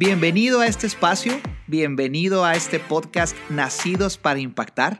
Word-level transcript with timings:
Bienvenido 0.00 0.62
a 0.62 0.66
este 0.66 0.86
espacio, 0.86 1.38
bienvenido 1.66 2.46
a 2.46 2.54
este 2.54 2.80
podcast 2.80 3.36
Nacidos 3.50 4.16
para 4.16 4.40
Impactar. 4.40 4.98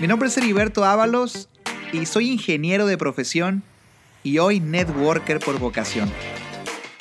Mi 0.00 0.06
nombre 0.06 0.28
es 0.28 0.36
Heriberto 0.36 0.84
Ábalos 0.84 1.48
y 1.94 2.04
soy 2.04 2.28
ingeniero 2.28 2.84
de 2.84 2.98
profesión 2.98 3.62
y 4.22 4.36
hoy 4.36 4.60
networker 4.60 5.40
por 5.40 5.58
vocación. 5.58 6.12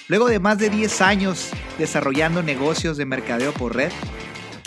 Luego 0.07 0.27
de 0.27 0.39
más 0.39 0.57
de 0.57 0.69
10 0.69 1.01
años 1.01 1.49
desarrollando 1.77 2.43
negocios 2.43 2.95
de 2.95 3.05
mercadeo 3.05 3.51
por 3.51 3.75
red, 3.75 3.91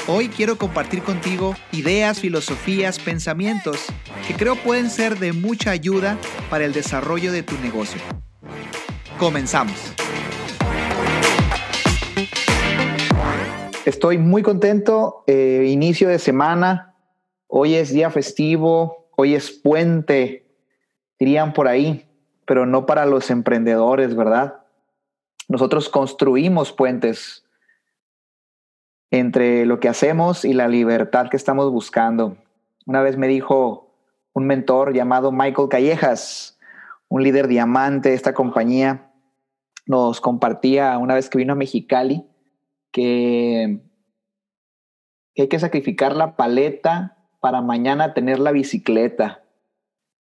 hoy 0.06 0.28
quiero 0.28 0.58
compartir 0.58 1.02
contigo 1.02 1.56
ideas, 1.72 2.20
filosofías, 2.20 2.98
pensamientos 2.98 3.86
que 4.28 4.34
creo 4.34 4.56
pueden 4.56 4.90
ser 4.90 5.18
de 5.18 5.32
mucha 5.32 5.70
ayuda 5.70 6.18
para 6.50 6.66
el 6.66 6.74
desarrollo 6.74 7.32
de 7.32 7.42
tu 7.42 7.56
negocio. 7.62 8.02
Comenzamos. 9.18 9.93
Estoy 13.84 14.16
muy 14.16 14.42
contento. 14.42 15.24
Eh, 15.26 15.66
inicio 15.68 16.08
de 16.08 16.18
semana. 16.18 16.94
Hoy 17.46 17.74
es 17.74 17.92
día 17.92 18.10
festivo. 18.10 19.10
Hoy 19.14 19.34
es 19.34 19.50
puente. 19.50 20.46
Dirían 21.18 21.52
por 21.52 21.68
ahí, 21.68 22.08
pero 22.46 22.64
no 22.64 22.86
para 22.86 23.04
los 23.04 23.30
emprendedores, 23.30 24.16
¿verdad? 24.16 24.62
Nosotros 25.48 25.90
construimos 25.90 26.72
puentes 26.72 27.44
entre 29.10 29.66
lo 29.66 29.80
que 29.80 29.90
hacemos 29.90 30.46
y 30.46 30.54
la 30.54 30.66
libertad 30.66 31.28
que 31.28 31.36
estamos 31.36 31.70
buscando. 31.70 32.38
Una 32.86 33.02
vez 33.02 33.18
me 33.18 33.28
dijo 33.28 33.94
un 34.32 34.46
mentor 34.46 34.94
llamado 34.94 35.30
Michael 35.30 35.68
Callejas, 35.68 36.58
un 37.08 37.22
líder 37.22 37.48
diamante 37.48 38.08
de 38.08 38.14
esta 38.14 38.32
compañía, 38.32 39.10
nos 39.84 40.22
compartía 40.22 40.96
una 40.96 41.14
vez 41.14 41.28
que 41.28 41.36
vino 41.36 41.52
a 41.52 41.56
Mexicali 41.56 42.26
que, 42.94 43.80
hay 45.36 45.48
que 45.48 45.58
sacrificar 45.58 46.14
la 46.14 46.36
paleta 46.36 47.18
para 47.40 47.60
mañana 47.60 48.14
tener 48.14 48.38
la 48.38 48.52
bicicleta. 48.52 49.42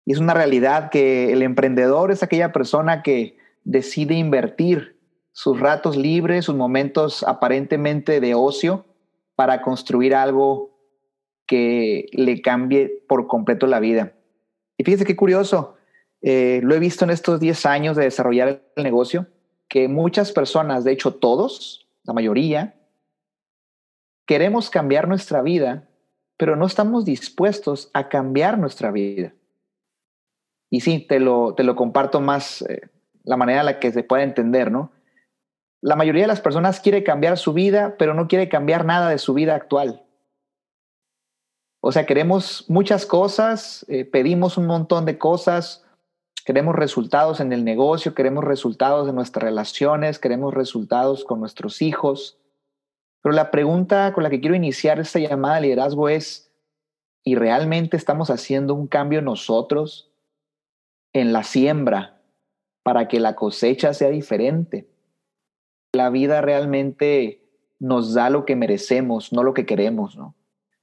Y 0.06 0.12
es 0.12 0.18
una 0.18 0.32
realidad 0.32 0.90
que 0.90 1.32
el 1.34 1.42
emprendedor 1.42 2.10
es 2.10 2.22
aquella 2.22 2.52
persona 2.52 3.02
que 3.02 3.36
decide 3.64 4.14
invertir 4.14 4.98
sus 5.32 5.60
ratos 5.60 5.98
libres, 5.98 6.46
sus 6.46 6.54
momentos 6.54 7.22
aparentemente 7.24 8.20
de 8.20 8.34
ocio, 8.34 8.86
para 9.34 9.60
construir 9.60 10.14
algo 10.14 10.80
que 11.46 12.06
le 12.12 12.40
cambie 12.40 13.04
por 13.06 13.26
completo 13.26 13.66
la 13.66 13.80
vida. 13.80 14.14
Y 14.78 14.84
fíjese 14.84 15.04
qué 15.04 15.14
curioso, 15.14 15.76
eh, 16.22 16.60
lo 16.62 16.74
he 16.74 16.78
visto 16.78 17.04
en 17.04 17.10
estos 17.10 17.38
10 17.38 17.66
años 17.66 17.96
de 17.98 18.04
desarrollar 18.04 18.62
el 18.76 18.82
negocio, 18.82 19.26
que 19.68 19.88
muchas 19.88 20.32
personas, 20.32 20.84
de 20.84 20.92
hecho 20.92 21.16
todos, 21.16 21.85
la 22.06 22.12
mayoría, 22.12 22.74
queremos 24.26 24.70
cambiar 24.70 25.08
nuestra 25.08 25.42
vida, 25.42 25.88
pero 26.36 26.56
no 26.56 26.66
estamos 26.66 27.04
dispuestos 27.04 27.90
a 27.94 28.08
cambiar 28.08 28.58
nuestra 28.58 28.90
vida. 28.90 29.32
Y 30.70 30.80
sí, 30.80 31.00
te 31.00 31.20
lo, 31.20 31.54
te 31.54 31.64
lo 31.64 31.76
comparto 31.76 32.20
más, 32.20 32.62
eh, 32.62 32.88
la 33.24 33.36
manera 33.36 33.60
en 33.60 33.66
la 33.66 33.80
que 33.80 33.92
se 33.92 34.02
puede 34.02 34.22
entender, 34.22 34.70
¿no? 34.70 34.92
La 35.80 35.96
mayoría 35.96 36.22
de 36.22 36.28
las 36.28 36.40
personas 36.40 36.80
quiere 36.80 37.04
cambiar 37.04 37.38
su 37.38 37.52
vida, 37.52 37.96
pero 37.98 38.14
no 38.14 38.28
quiere 38.28 38.48
cambiar 38.48 38.84
nada 38.84 39.10
de 39.10 39.18
su 39.18 39.34
vida 39.34 39.54
actual. 39.54 40.04
O 41.80 41.92
sea, 41.92 42.06
queremos 42.06 42.64
muchas 42.68 43.06
cosas, 43.06 43.84
eh, 43.88 44.04
pedimos 44.04 44.58
un 44.58 44.66
montón 44.66 45.04
de 45.04 45.18
cosas, 45.18 45.85
Queremos 46.46 46.76
resultados 46.76 47.40
en 47.40 47.52
el 47.52 47.64
negocio, 47.64 48.14
queremos 48.14 48.44
resultados 48.44 49.08
en 49.08 49.16
nuestras 49.16 49.42
relaciones, 49.42 50.20
queremos 50.20 50.54
resultados 50.54 51.24
con 51.24 51.40
nuestros 51.40 51.82
hijos. 51.82 52.38
Pero 53.20 53.34
la 53.34 53.50
pregunta 53.50 54.12
con 54.12 54.22
la 54.22 54.30
que 54.30 54.40
quiero 54.40 54.54
iniciar 54.54 55.00
esta 55.00 55.18
llamada 55.18 55.56
de 55.56 55.62
liderazgo 55.62 56.08
es, 56.08 56.54
¿y 57.24 57.34
realmente 57.34 57.96
estamos 57.96 58.30
haciendo 58.30 58.74
un 58.74 58.86
cambio 58.86 59.22
nosotros 59.22 60.12
en 61.12 61.32
la 61.32 61.42
siembra 61.42 62.22
para 62.84 63.08
que 63.08 63.18
la 63.18 63.34
cosecha 63.34 63.92
sea 63.92 64.10
diferente? 64.10 64.88
La 65.94 66.10
vida 66.10 66.42
realmente 66.42 67.42
nos 67.80 68.14
da 68.14 68.30
lo 68.30 68.44
que 68.44 68.54
merecemos, 68.54 69.32
no 69.32 69.42
lo 69.42 69.52
que 69.52 69.66
queremos, 69.66 70.16
¿no? 70.16 70.36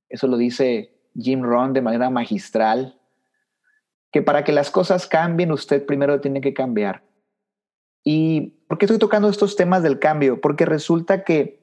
Eso 0.09 0.27
lo 0.27 0.35
dice 0.35 0.93
Jim 1.15 1.41
Rohn 1.41 1.71
de 1.71 1.81
manera 1.81 2.09
magistral 2.09 2.99
que 4.13 4.21
para 4.21 4.43
que 4.43 4.51
las 4.51 4.69
cosas 4.69 5.07
cambien, 5.07 5.51
usted 5.51 5.85
primero 5.85 6.21
tiene 6.21 6.39
que 6.39 6.53
cambiar. 6.53 7.03
¿Y 8.03 8.59
por 8.67 8.77
qué 8.77 8.85
estoy 8.85 8.99
tocando 8.99 9.27
estos 9.27 9.55
temas 9.55 9.81
del 9.81 9.97
cambio? 9.97 10.39
Porque 10.39 10.65
resulta 10.65 11.23
que 11.23 11.59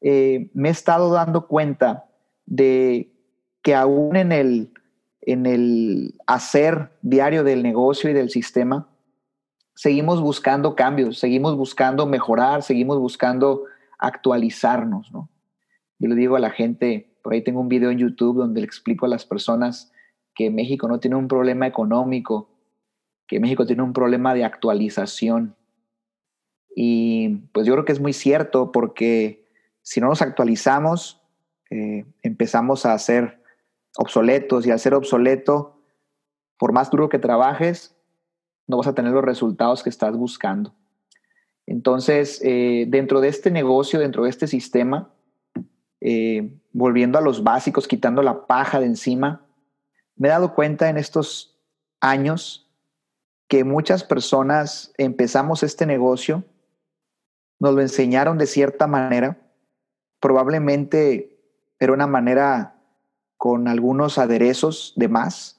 eh, 0.00 0.50
me 0.54 0.70
he 0.70 0.72
estado 0.72 1.12
dando 1.12 1.46
cuenta 1.46 2.06
de 2.46 3.12
que 3.62 3.74
aún 3.74 4.16
en 4.16 4.32
el, 4.32 4.72
en 5.20 5.44
el 5.44 6.14
hacer 6.26 6.90
diario 7.02 7.44
del 7.44 7.62
negocio 7.62 8.08
y 8.08 8.14
del 8.14 8.30
sistema, 8.30 8.88
seguimos 9.74 10.22
buscando 10.22 10.74
cambios, 10.74 11.18
seguimos 11.18 11.54
buscando 11.54 12.06
mejorar, 12.06 12.62
seguimos 12.62 12.98
buscando 12.98 13.64
actualizarnos, 13.98 15.12
¿no? 15.12 15.28
Yo 15.98 16.08
le 16.08 16.14
digo 16.14 16.36
a 16.36 16.40
la 16.40 16.50
gente, 16.50 17.14
por 17.22 17.34
ahí 17.34 17.42
tengo 17.42 17.60
un 17.60 17.68
video 17.68 17.90
en 17.90 17.98
YouTube 17.98 18.38
donde 18.38 18.62
le 18.62 18.66
explico 18.66 19.04
a 19.04 19.10
las 19.10 19.26
personas 19.26 19.92
que 20.34 20.50
México 20.50 20.88
no 20.88 21.00
tiene 21.00 21.16
un 21.16 21.28
problema 21.28 21.66
económico, 21.66 22.50
que 23.26 23.40
México 23.40 23.66
tiene 23.66 23.82
un 23.82 23.92
problema 23.92 24.34
de 24.34 24.44
actualización. 24.44 25.56
Y 26.74 27.36
pues 27.52 27.66
yo 27.66 27.74
creo 27.74 27.84
que 27.84 27.92
es 27.92 28.00
muy 28.00 28.12
cierto 28.12 28.72
porque 28.72 29.48
si 29.82 30.00
no 30.00 30.08
nos 30.08 30.22
actualizamos, 30.22 31.22
eh, 31.70 32.04
empezamos 32.22 32.86
a 32.86 32.98
ser 32.98 33.42
obsoletos 33.96 34.66
y 34.66 34.70
al 34.70 34.80
ser 34.80 34.94
obsoleto, 34.94 35.80
por 36.58 36.72
más 36.72 36.90
duro 36.90 37.08
que 37.08 37.18
trabajes, 37.18 37.96
no 38.66 38.76
vas 38.78 38.86
a 38.86 38.94
tener 38.94 39.12
los 39.12 39.24
resultados 39.24 39.82
que 39.82 39.90
estás 39.90 40.16
buscando. 40.16 40.74
Entonces, 41.66 42.40
eh, 42.44 42.86
dentro 42.88 43.20
de 43.20 43.28
este 43.28 43.50
negocio, 43.50 44.00
dentro 44.00 44.24
de 44.24 44.30
este 44.30 44.46
sistema, 44.46 45.12
eh, 46.00 46.58
volviendo 46.72 47.18
a 47.18 47.22
los 47.22 47.44
básicos, 47.44 47.86
quitando 47.86 48.22
la 48.22 48.46
paja 48.46 48.80
de 48.80 48.86
encima, 48.86 49.46
me 50.20 50.28
he 50.28 50.30
dado 50.30 50.54
cuenta 50.54 50.90
en 50.90 50.98
estos 50.98 51.58
años 51.98 52.68
que 53.48 53.64
muchas 53.64 54.04
personas 54.04 54.92
empezamos 54.98 55.62
este 55.62 55.86
negocio, 55.86 56.44
nos 57.58 57.74
lo 57.74 57.80
enseñaron 57.80 58.36
de 58.36 58.46
cierta 58.46 58.86
manera, 58.86 59.40
probablemente 60.20 61.40
era 61.78 61.94
una 61.94 62.06
manera 62.06 62.76
con 63.38 63.66
algunos 63.66 64.18
aderezos 64.18 64.92
de 64.94 65.08
más, 65.08 65.58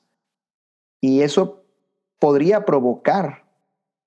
y 1.02 1.22
eso 1.22 1.64
podría 2.20 2.64
provocar 2.64 3.46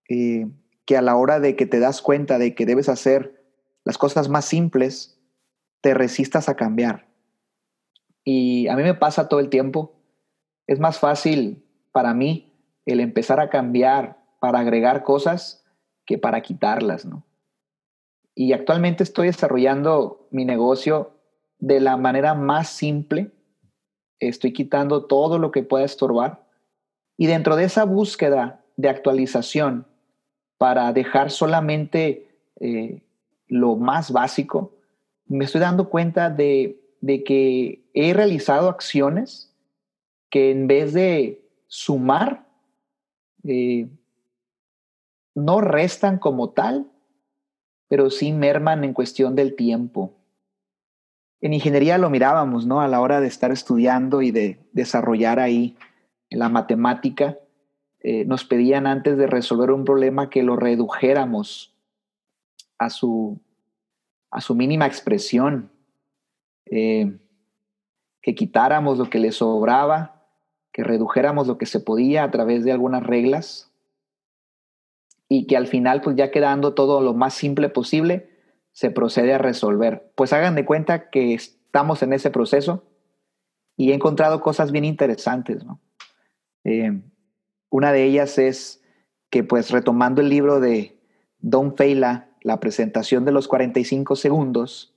eh, 0.09 0.47
que 0.85 0.97
a 0.97 1.03
la 1.03 1.17
hora 1.17 1.41
de 1.41 1.57
que 1.57 1.67
te 1.67 1.81
das 1.81 2.01
cuenta 2.01 2.39
de 2.39 2.55
que 2.55 2.65
debes 2.65 2.89
hacer 2.89 3.45
las 3.83 3.99
cosas 3.99 4.29
más 4.29 4.45
simples, 4.45 5.19
te 5.81 5.95
resistas 5.95 6.49
a 6.49 6.55
cambiar. 6.55 7.09
Y 8.23 8.69
a 8.69 8.77
mí 8.77 8.85
me 8.85 8.95
pasa 8.95 9.29
todo 9.29 9.41
el 9.41 9.49
tiempo 9.49 9.95
es 10.67 10.81
más 10.81 10.99
fácil 10.99 11.65
para 11.93 12.15
mí 12.15 12.53
el 12.87 13.01
empezar 13.01 13.41
a 13.41 13.51
cambiar 13.51 14.23
para 14.41 14.61
agregar 14.61 15.05
cosas 15.05 15.65
que 16.05 16.19
para 16.19 16.43
quitarlas, 16.43 17.07
¿no? 17.07 17.25
Y 18.35 18.53
actualmente 18.53 19.05
estoy 19.05 19.29
desarrollando 19.29 20.29
mi 20.31 20.45
negocio 20.45 21.13
de 21.59 21.81
la 21.81 21.97
manera 21.97 22.35
más 22.35 22.69
simple. 22.69 23.31
Estoy 24.19 24.53
quitando 24.53 25.07
todo 25.07 25.39
lo 25.39 25.51
que 25.51 25.63
pueda 25.63 25.85
estorbar. 25.85 26.47
Y 27.17 27.27
dentro 27.27 27.55
de 27.55 27.65
esa 27.65 27.85
búsqueda 27.85 28.65
de 28.77 28.89
actualización 28.89 29.87
para 30.59 30.93
dejar 30.93 31.31
solamente 31.31 32.29
eh, 32.61 33.03
lo 33.47 33.77
más 33.77 34.11
básico, 34.11 34.73
me 35.27 35.45
estoy 35.45 35.61
dando 35.61 35.89
cuenta 35.89 36.29
de, 36.29 36.81
de 37.01 37.23
que 37.23 37.89
he 37.95 38.13
realizado 38.13 38.69
acciones 38.69 39.54
que 40.35 40.51
en 40.51 40.67
vez 40.67 40.93
de 40.93 41.49
sumar, 41.69 42.45
eh, 43.45 43.89
no 45.37 45.61
restan 45.61 46.19
como 46.19 46.51
tal, 46.51 46.91
pero 47.87 48.11
sí 48.11 48.33
merman 48.33 48.83
en 48.83 48.95
cuestión 48.95 49.37
del 49.37 49.55
tiempo. 49.55 50.13
En 51.41 51.53
ingeniería 51.53 51.99
lo 51.99 52.11
mirábamos, 52.11 52.67
¿no? 52.67 52.81
A 52.81 52.89
la 52.89 53.01
hora 53.01 53.21
de 53.21 53.29
estar 53.29 53.53
estudiando 53.53 54.23
y 54.23 54.33
de 54.33 54.59
desarrollar 54.73 55.39
ahí 55.39 55.77
la 56.31 56.49
matemática, 56.49 57.39
eh, 58.01 58.25
nos 58.25 58.45
pedían 58.45 58.89
antes 58.89 59.17
de 59.17 59.29
resolver 59.29 59.71
un 59.71 59.85
problema 59.85 60.31
que 60.31 60.43
lo 60.43 60.57
redujéramos 60.57 61.77
a 62.79 62.91
su, 62.91 63.41
a 64.33 64.41
su 64.41 64.57
mínima 64.57 64.87
expresión, 64.87 65.71
eh, 66.67 67.21
que 68.21 68.35
quitáramos 68.35 68.99
lo 68.99 69.09
que 69.09 69.21
le 69.21 69.31
sobraba 69.31 70.14
que 70.75 70.83
redujéramos 70.83 71.47
lo 71.47 71.57
que 71.57 71.67
se 71.67 71.79
podía 71.79 72.25
a 72.25 72.33
través 72.33 72.65
de 72.65 72.73
algunas 72.73 73.05
reglas 73.05 73.71
y 75.29 75.47
que 75.47 75.57
al 75.57 75.69
final 75.69 76.01
pues 76.01 76.17
ya 76.17 76.33
quedando 76.33 76.75
todo 76.75 77.01
lo 77.01 77.15
más 77.15 77.33
simple 77.33 77.69
posible, 77.69 78.29
se 78.73 78.91
procede 78.91 79.33
a 79.33 79.39
resolver? 79.39 80.11
Pues 80.17 80.33
hagan 80.33 80.57
de 80.57 80.65
cuenta 80.65 81.11
que 81.11 81.33
estamos 81.33 82.03
en 82.03 82.13
ese 82.13 82.33
proceso 82.33 82.83
y 83.77 83.93
he 83.93 83.95
encontrado 83.95 84.41
cosas 84.41 84.73
bien 84.73 84.85
interesantes. 84.85 85.65
Eh, 86.65 87.01
una 87.71 87.93
de 87.93 88.03
ellas 88.03 88.37
es 88.39 88.83
que 89.31 89.45
pues 89.45 89.71
retomando 89.71 90.23
el 90.23 90.29
libro 90.29 90.59
de 90.59 90.99
Don 91.39 91.77
Feila, 91.77 92.31
la 92.43 92.59
presentación 92.59 93.25
de 93.25 93.31
los 93.31 93.47
45 93.47 94.17
segundos, 94.17 94.93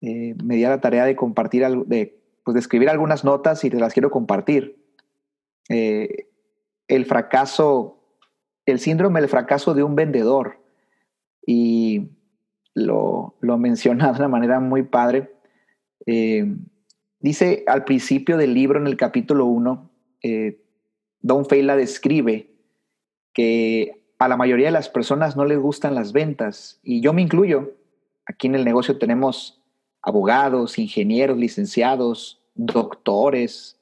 eh, 0.00 0.34
me 0.42 0.56
di 0.56 0.64
a 0.64 0.70
la 0.70 0.80
tarea 0.80 1.04
de 1.04 1.16
compartir, 1.16 1.66
de, 1.84 2.18
pues, 2.44 2.54
de 2.54 2.60
escribir 2.60 2.88
algunas 2.88 3.24
notas 3.24 3.62
y 3.62 3.68
te 3.68 3.78
las 3.78 3.92
quiero 3.92 4.10
compartir. 4.10 4.85
Eh, 5.68 6.28
el 6.88 7.04
fracaso, 7.06 8.00
el 8.64 8.78
síndrome 8.78 9.20
del 9.20 9.28
fracaso 9.28 9.74
de 9.74 9.82
un 9.82 9.94
vendedor. 9.94 10.60
Y 11.46 12.10
lo, 12.74 13.36
lo 13.40 13.58
menciona 13.58 14.12
de 14.12 14.18
una 14.18 14.28
manera 14.28 14.60
muy 14.60 14.82
padre. 14.82 15.32
Eh, 16.06 16.56
dice 17.20 17.64
al 17.66 17.84
principio 17.84 18.36
del 18.36 18.54
libro, 18.54 18.80
en 18.80 18.86
el 18.86 18.96
capítulo 18.96 19.46
1, 19.46 19.90
Don 21.20 21.46
Feila 21.46 21.76
describe 21.76 22.50
que 23.32 24.04
a 24.18 24.28
la 24.28 24.36
mayoría 24.36 24.66
de 24.66 24.72
las 24.72 24.88
personas 24.88 25.36
no 25.36 25.44
les 25.44 25.58
gustan 25.58 25.94
las 25.94 26.12
ventas 26.12 26.80
y 26.82 27.00
yo 27.00 27.12
me 27.12 27.22
incluyo. 27.22 27.74
Aquí 28.24 28.46
en 28.46 28.54
el 28.54 28.64
negocio 28.64 28.98
tenemos 28.98 29.62
abogados, 30.02 30.78
ingenieros, 30.78 31.36
licenciados, 31.36 32.40
doctores, 32.54 33.78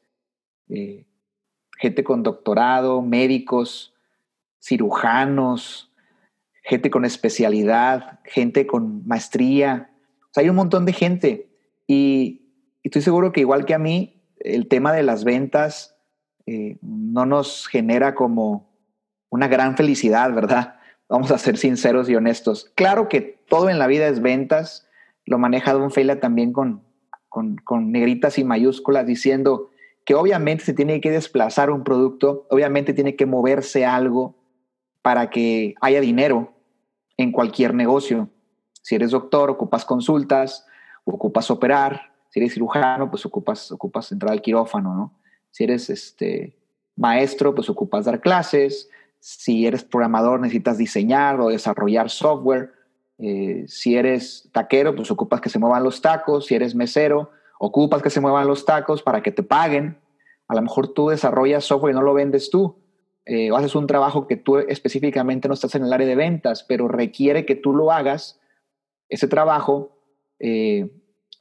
eh, 0.69 1.05
gente 1.79 2.05
con 2.05 2.23
doctorado, 2.23 3.03
médicos, 3.03 3.95
cirujanos, 4.63 5.93
gente 6.63 6.91
con 6.91 7.05
especialidad, 7.05 8.21
gente 8.25 8.67
con 8.67 9.07
maestría. 9.07 9.91
O 10.23 10.29
sea, 10.33 10.43
hay 10.43 10.49
un 10.49 10.57
montón 10.57 10.87
de 10.87 10.93
gente 10.93 11.49
y, 11.87 12.41
estoy 12.83 13.03
seguro 13.03 13.33
que 13.33 13.41
igual 13.41 13.65
que 13.65 13.75
a 13.75 13.79
mí, 13.79 14.23
el 14.41 14.69
tema 14.69 14.93
de 14.93 15.03
las 15.03 15.25
ventas 15.25 15.97
eh, 16.47 16.77
no 16.83 17.25
nos 17.25 17.67
genera 17.67 18.15
como 18.15 18.75
una 19.31 19.49
gran 19.49 19.77
felicidad, 19.77 20.33
¿verdad? 20.35 20.77
Vamos 21.09 21.31
a 21.31 21.39
ser 21.39 21.57
sinceros 21.57 22.11
y 22.11 22.15
honestos. 22.15 22.71
Claro 22.75 23.09
que 23.09 23.43
todo 23.49 23.71
en 23.71 23.79
la 23.79 23.87
vida 23.87 24.07
es 24.07 24.21
ventas, 24.21 24.87
lo 25.25 25.39
maneja 25.39 25.73
Don 25.73 25.91
Feila 25.91 26.21
también 26.21 26.53
con, 26.53 26.83
con, 27.29 27.57
con 27.57 27.91
negritas 27.91 28.39
y 28.39 28.45
mayúsculas 28.45 29.07
diciendo 29.07 29.71
que 30.05 30.15
obviamente 30.15 30.65
se 30.65 30.75
tiene 30.75 31.01
que 31.01 31.11
desplazar 31.11 31.71
un 31.71 31.83
producto, 31.83 32.47
obviamente 32.51 32.93
tiene 32.93 33.17
que 33.17 33.27
moverse 33.27 33.87
algo 33.87 34.37
para 35.03 35.31
que 35.31 35.75
haya 35.81 36.01
dinero 36.01 36.53
en 37.17 37.33
cualquier 37.33 37.75
negocio. 37.75 38.29
Si 38.83 38.95
eres 38.95 39.11
doctor, 39.11 39.51
ocupas 39.51 39.85
consultas, 39.85 40.67
ocupas 41.05 41.51
operar. 41.51 42.13
Si 42.29 42.41
eres 42.41 42.55
cirujano, 42.55 43.11
pues 43.11 43.25
ocupas, 43.25 43.73
ocupas 43.73 44.11
entrar 44.13 44.33
al 44.33 44.43
quirófano, 44.43 44.95
¿no? 44.95 45.15
Si 45.51 45.65
eres 45.65 45.89
este, 45.89 46.57
maestro, 46.97 47.55
pues 47.55 47.71
ocupas 47.71 48.05
dar 48.05 48.21
clases. 48.21 48.91
Si 49.21 49.67
eres 49.67 49.85
programador, 49.85 50.41
necesitas 50.41 50.77
diseñar 50.77 51.41
o 51.41 51.49
desarrollar 51.49 52.11
software. 52.11 52.73
Eh, 53.19 53.65
si 53.69 53.97
eres 53.97 54.49
taquero, 54.53 54.95
pues 54.95 55.11
ocupas 55.11 55.41
que 55.41 55.49
se 55.49 55.59
muevan 55.59 55.83
los 55.83 56.03
tacos. 56.03 56.47
Si 56.47 56.55
eres 56.55 56.75
mesero, 56.75 57.31
ocupas 57.59 58.03
que 58.03 58.11
se 58.11 58.21
muevan 58.21 58.47
los 58.47 58.65
tacos 58.65 59.03
para 59.03 59.23
que 59.23 59.33
te 59.33 59.43
paguen. 59.43 59.99
A 60.49 60.55
lo 60.55 60.63
mejor 60.63 60.89
tú 60.89 61.09
desarrollas 61.09 61.65
software 61.65 61.93
y 61.93 61.95
no 61.95 62.03
lo 62.03 62.15
vendes 62.15 62.51
tú. 62.51 62.77
Eh, 63.27 63.51
o 63.51 63.57
haces 63.57 63.75
un 63.75 63.87
trabajo 63.87 64.27
que 64.27 64.37
tú 64.37 64.59
específicamente 64.59 65.49
no 65.49 65.55
estás 65.55 65.75
en 65.75 65.85
el 65.85 65.93
área 65.93 66.07
de 66.07 66.15
ventas, 66.15 66.63
pero 66.63 66.89
requiere 66.89 67.47
que 67.47 67.55
tú 67.55 67.75
lo 67.75 67.91
hagas, 67.91 68.39
ese 69.09 69.29
trabajo, 69.29 69.97
eh, 70.39 70.91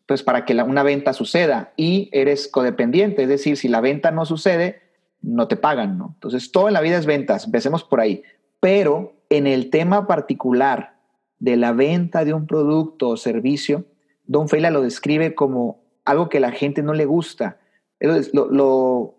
pues 0.07 0.23
para 0.23 0.45
que 0.45 0.53
una 0.53 0.83
venta 0.83 1.13
suceda. 1.13 1.73
Y 1.75 2.09
eres 2.13 2.47
codependiente, 2.47 3.23
es 3.23 3.29
decir, 3.29 3.57
si 3.57 3.67
la 3.67 3.81
venta 3.81 4.11
no 4.11 4.25
sucede, 4.25 4.81
no 5.21 5.47
te 5.47 5.55
pagan, 5.55 5.97
¿no? 5.97 6.11
Entonces, 6.13 6.51
todo 6.51 6.67
en 6.67 6.73
la 6.73 6.81
vida 6.81 6.97
es 6.97 7.05
ventas, 7.05 7.45
empecemos 7.45 7.83
por 7.83 7.99
ahí. 7.99 8.23
Pero 8.59 9.13
en 9.29 9.47
el 9.47 9.69
tema 9.69 10.07
particular 10.07 10.97
de 11.39 11.57
la 11.57 11.73
venta 11.73 12.23
de 12.23 12.33
un 12.33 12.47
producto 12.47 13.09
o 13.09 13.17
servicio, 13.17 13.85
Don 14.25 14.47
Feila 14.47 14.69
lo 14.69 14.81
describe 14.81 15.35
como 15.35 15.82
algo 16.05 16.29
que 16.29 16.39
la 16.39 16.51
gente 16.51 16.83
no 16.83 16.93
le 16.93 17.05
gusta. 17.05 17.59
Lo, 17.99 18.49
lo, 18.51 19.15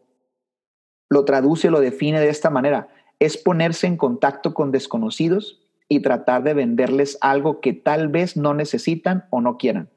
lo 1.09 1.25
traduce, 1.25 1.71
lo 1.71 1.81
define 1.81 2.21
de 2.21 2.29
esta 2.29 2.51
manera. 2.51 2.89
Es 3.19 3.37
ponerse 3.37 3.87
en 3.87 3.97
contacto 3.97 4.55
con 4.55 4.73
desconocidos 4.73 5.63
y 5.89 6.01
tratar 6.01 6.43
de 6.43 6.55
venderles 6.55 7.19
algo 7.21 7.61
que 7.61 7.73
tal 7.73 8.09
vez 8.09 8.37
no 8.37 8.55
necesitan 8.55 9.27
o 9.31 9.41
no 9.41 9.57
quieran. 9.57 9.91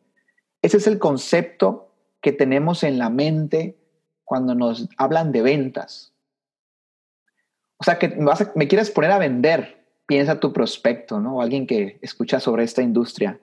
Ese 0.61 0.77
es 0.77 0.87
el 0.87 0.99
concepto 0.99 1.93
que 2.21 2.31
tenemos 2.31 2.83
en 2.83 2.97
la 2.97 3.09
mente 3.09 3.77
cuando 4.23 4.55
nos 4.55 4.89
hablan 4.97 5.31
de 5.31 5.41
ventas. 5.41 6.13
O 7.77 7.83
sea, 7.83 7.99
que 7.99 8.09
me, 8.55 8.67
quieres 8.67 8.91
poner 8.91 9.11
a 9.11 9.19
vender, 9.19 9.85
piensa 10.05 10.39
tu 10.39 10.51
prospecto, 10.51 11.19
¿no? 11.19 11.37
O 11.37 11.41
alguien 11.41 11.67
que 11.67 11.99
escucha 12.01 12.39
sobre 12.39 12.63
esta 12.63 12.81
industria. 12.81 13.39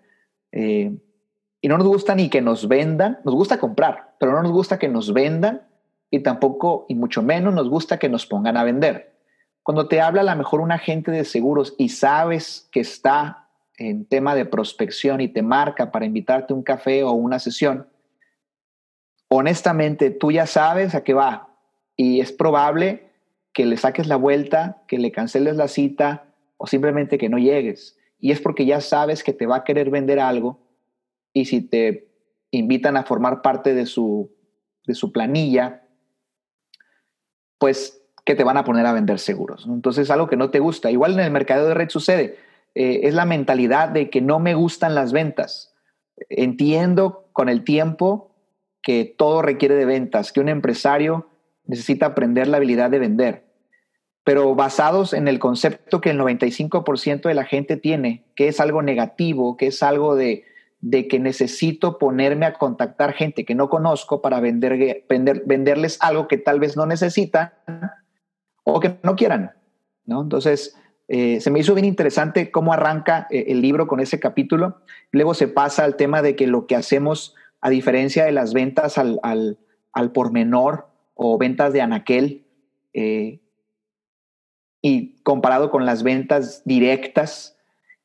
Eh, 0.52 0.94
y 1.64 1.68
no 1.68 1.78
nos 1.78 1.86
gusta 1.86 2.14
ni 2.14 2.28
que 2.28 2.42
nos 2.42 2.68
vendan, 2.68 3.20
nos 3.24 3.34
gusta 3.34 3.58
comprar, 3.58 4.16
pero 4.20 4.32
no 4.32 4.42
nos 4.42 4.52
gusta 4.52 4.78
que 4.78 4.86
nos 4.86 5.14
vendan 5.14 5.62
y 6.10 6.20
tampoco, 6.20 6.84
y 6.90 6.94
mucho 6.94 7.22
menos, 7.22 7.54
nos 7.54 7.70
gusta 7.70 7.98
que 7.98 8.10
nos 8.10 8.26
pongan 8.26 8.58
a 8.58 8.64
vender. 8.64 9.14
Cuando 9.62 9.88
te 9.88 10.02
habla 10.02 10.20
a 10.20 10.24
lo 10.24 10.36
mejor 10.36 10.60
un 10.60 10.72
agente 10.72 11.10
de 11.10 11.24
seguros 11.24 11.74
y 11.78 11.88
sabes 11.88 12.68
que 12.70 12.80
está 12.80 13.48
en 13.78 14.04
tema 14.04 14.34
de 14.34 14.44
prospección 14.44 15.22
y 15.22 15.28
te 15.28 15.40
marca 15.40 15.90
para 15.90 16.04
invitarte 16.04 16.52
a 16.52 16.56
un 16.56 16.62
café 16.62 17.02
o 17.02 17.12
una 17.12 17.38
sesión, 17.38 17.88
honestamente 19.28 20.10
tú 20.10 20.32
ya 20.32 20.46
sabes 20.46 20.94
a 20.94 21.02
qué 21.02 21.14
va 21.14 21.48
y 21.96 22.20
es 22.20 22.30
probable 22.30 23.08
que 23.54 23.64
le 23.64 23.78
saques 23.78 24.06
la 24.06 24.16
vuelta, 24.16 24.82
que 24.86 24.98
le 24.98 25.12
canceles 25.12 25.56
la 25.56 25.68
cita 25.68 26.26
o 26.58 26.66
simplemente 26.66 27.16
que 27.16 27.30
no 27.30 27.38
llegues. 27.38 27.96
Y 28.20 28.32
es 28.32 28.40
porque 28.42 28.66
ya 28.66 28.82
sabes 28.82 29.24
que 29.24 29.32
te 29.32 29.46
va 29.46 29.56
a 29.56 29.64
querer 29.64 29.88
vender 29.88 30.20
algo 30.20 30.58
y 31.34 31.44
si 31.44 31.60
te 31.60 32.08
invitan 32.52 32.96
a 32.96 33.02
formar 33.02 33.42
parte 33.42 33.74
de 33.74 33.84
su, 33.84 34.32
de 34.86 34.94
su 34.94 35.12
planilla, 35.12 35.82
pues 37.58 38.00
que 38.24 38.34
te 38.34 38.44
van 38.44 38.56
a 38.56 38.64
poner 38.64 38.86
a 38.86 38.92
vender 38.92 39.18
seguros. 39.18 39.66
Entonces, 39.68 40.10
algo 40.10 40.28
que 40.28 40.36
no 40.36 40.50
te 40.50 40.60
gusta. 40.60 40.90
Igual 40.90 41.14
en 41.14 41.20
el 41.20 41.30
mercado 41.30 41.68
de 41.68 41.74
red 41.74 41.90
sucede. 41.90 42.38
Eh, 42.74 43.00
es 43.02 43.14
la 43.14 43.26
mentalidad 43.26 43.90
de 43.90 44.08
que 44.08 44.22
no 44.22 44.38
me 44.38 44.54
gustan 44.54 44.94
las 44.94 45.12
ventas. 45.12 45.74
Entiendo 46.30 47.28
con 47.32 47.48
el 47.48 47.64
tiempo 47.64 48.34
que 48.80 49.04
todo 49.04 49.42
requiere 49.42 49.74
de 49.74 49.84
ventas, 49.84 50.32
que 50.32 50.40
un 50.40 50.48
empresario 50.48 51.28
necesita 51.66 52.06
aprender 52.06 52.46
la 52.46 52.58
habilidad 52.58 52.90
de 52.90 52.98
vender, 52.98 53.44
pero 54.22 54.54
basados 54.54 55.14
en 55.14 55.26
el 55.26 55.38
concepto 55.38 56.00
que 56.00 56.10
el 56.10 56.20
95% 56.20 57.22
de 57.22 57.34
la 57.34 57.44
gente 57.44 57.76
tiene, 57.76 58.24
que 58.36 58.48
es 58.48 58.60
algo 58.60 58.82
negativo, 58.82 59.56
que 59.56 59.68
es 59.68 59.82
algo 59.82 60.14
de, 60.14 60.44
que 60.90 61.18
necesito 61.18 61.98
ponerme 61.98 62.46
a 62.46 62.54
contactar 62.54 63.12
gente 63.12 63.44
que 63.44 63.54
no 63.54 63.68
conozco 63.68 64.20
para 64.20 64.40
vender, 64.40 65.04
venderles 65.08 65.98
algo 66.00 66.28
que 66.28 66.38
tal 66.38 66.60
vez 66.60 66.76
no 66.76 66.86
necesitan 66.86 67.52
o 68.64 68.80
que 68.80 68.98
no 69.02 69.16
quieran. 69.16 69.52
¿no? 70.04 70.22
Entonces, 70.22 70.76
eh, 71.08 71.40
se 71.40 71.50
me 71.50 71.60
hizo 71.60 71.74
bien 71.74 71.84
interesante 71.84 72.50
cómo 72.50 72.72
arranca 72.72 73.26
eh, 73.30 73.46
el 73.48 73.60
libro 73.60 73.86
con 73.86 74.00
ese 74.00 74.20
capítulo. 74.20 74.80
Luego 75.10 75.34
se 75.34 75.48
pasa 75.48 75.84
al 75.84 75.96
tema 75.96 76.22
de 76.22 76.36
que 76.36 76.46
lo 76.46 76.66
que 76.66 76.76
hacemos 76.76 77.34
a 77.60 77.70
diferencia 77.70 78.24
de 78.24 78.32
las 78.32 78.52
ventas 78.52 78.98
al, 78.98 79.20
al, 79.22 80.12
por 80.12 80.32
menor 80.32 80.88
o 81.14 81.38
ventas 81.38 81.72
de 81.72 81.80
anaquel, 81.80 82.44
eh, 82.92 83.40
y 84.82 85.16
comparado 85.22 85.70
con 85.70 85.86
las 85.86 86.02
ventas 86.02 86.60
directas, 86.66 87.56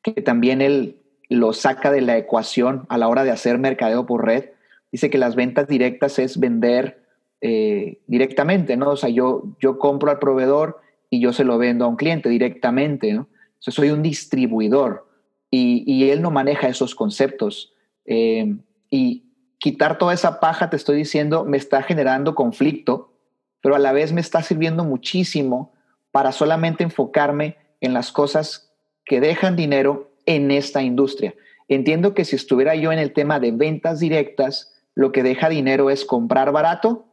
que 0.01 0.13
también 0.21 0.61
él 0.61 0.98
lo 1.29 1.53
saca 1.53 1.91
de 1.91 2.01
la 2.01 2.17
ecuación 2.17 2.85
a 2.89 2.97
la 2.97 3.07
hora 3.07 3.23
de 3.23 3.31
hacer 3.31 3.57
mercadeo 3.57 4.05
por 4.05 4.25
red, 4.25 4.49
dice 4.91 5.09
que 5.09 5.17
las 5.17 5.35
ventas 5.35 5.67
directas 5.67 6.19
es 6.19 6.39
vender 6.39 7.03
eh, 7.41 8.01
directamente, 8.07 8.75
¿no? 8.75 8.89
O 8.89 8.97
sea, 8.97 9.09
yo, 9.09 9.55
yo 9.61 9.77
compro 9.79 10.11
al 10.11 10.19
proveedor 10.19 10.81
y 11.09 11.21
yo 11.21 11.31
se 11.31 11.43
lo 11.43 11.57
vendo 11.57 11.85
a 11.85 11.87
un 11.87 11.95
cliente 11.95 12.29
directamente, 12.29 13.13
¿no? 13.13 13.21
O 13.21 13.61
sea, 13.61 13.73
soy 13.73 13.91
un 13.91 14.01
distribuidor 14.01 15.07
y, 15.51 15.83
y 15.85 16.09
él 16.09 16.21
no 16.21 16.31
maneja 16.31 16.67
esos 16.67 16.95
conceptos. 16.95 17.73
Eh, 18.05 18.57
y, 18.89 19.25
quitar 19.59 19.97
toda 19.97 20.13
esa 20.13 20.39
paja, 20.39 20.69
te 20.69 20.77
estoy 20.77 20.97
diciendo, 20.97 21.45
me 21.45 21.57
está 21.57 21.83
generando 21.83 22.33
conflicto, 22.33 23.13
pero 23.61 23.75
a 23.75 23.79
la 23.79 23.91
vez 23.91 24.13
me 24.13 24.21
está 24.21 24.41
sirviendo 24.41 24.85
muchísimo 24.85 25.73
para 26.11 26.31
solamente 26.31 26.83
enfocarme 26.83 27.57
en 27.81 27.93
las 27.93 28.11
cosas 28.11 28.71
que 29.05 29.19
dejan 29.19 29.55
dinero 29.55 30.08
en 30.29 30.51
esta 30.51 30.83
industria. 30.83 31.33
Entiendo 31.67 32.13
que 32.13 32.23
si 32.23 32.35
estuviera 32.35 32.75
yo 32.75 32.91
en 32.91 32.99
el 32.99 33.13
tema 33.13 33.39
de 33.39 33.51
ventas 33.51 33.99
directas, 33.99 34.79
lo 34.93 35.11
que 35.11 35.23
deja 35.23 35.49
dinero 35.49 35.89
es 35.89 36.05
comprar 36.05 36.51
barato 36.51 37.07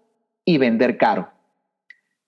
y 0.45 0.59
vender 0.59 0.99
caro. 0.99 1.31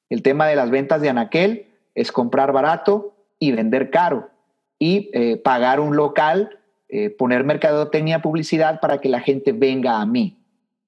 El 0.09 0.23
tema 0.23 0.47
de 0.47 0.57
las 0.57 0.71
ventas 0.71 1.02
de 1.02 1.11
Anaquel 1.11 1.66
es 1.95 2.11
comprar 2.11 2.52
barato 2.52 3.14
y 3.38 3.52
vender 3.52 3.90
caro 3.90 4.30
y 4.78 5.11
eh, 5.12 5.37
pagar 5.37 5.78
un 5.78 5.95
local 5.95 6.59
eh, 6.88 7.11
poner 7.11 7.45
mercadotecnia 7.45 8.23
publicidad 8.23 8.80
para 8.80 8.99
que 8.99 9.11
la 9.11 9.21
gente 9.21 9.52
venga 9.52 10.00
a 10.00 10.07
mí. 10.07 10.38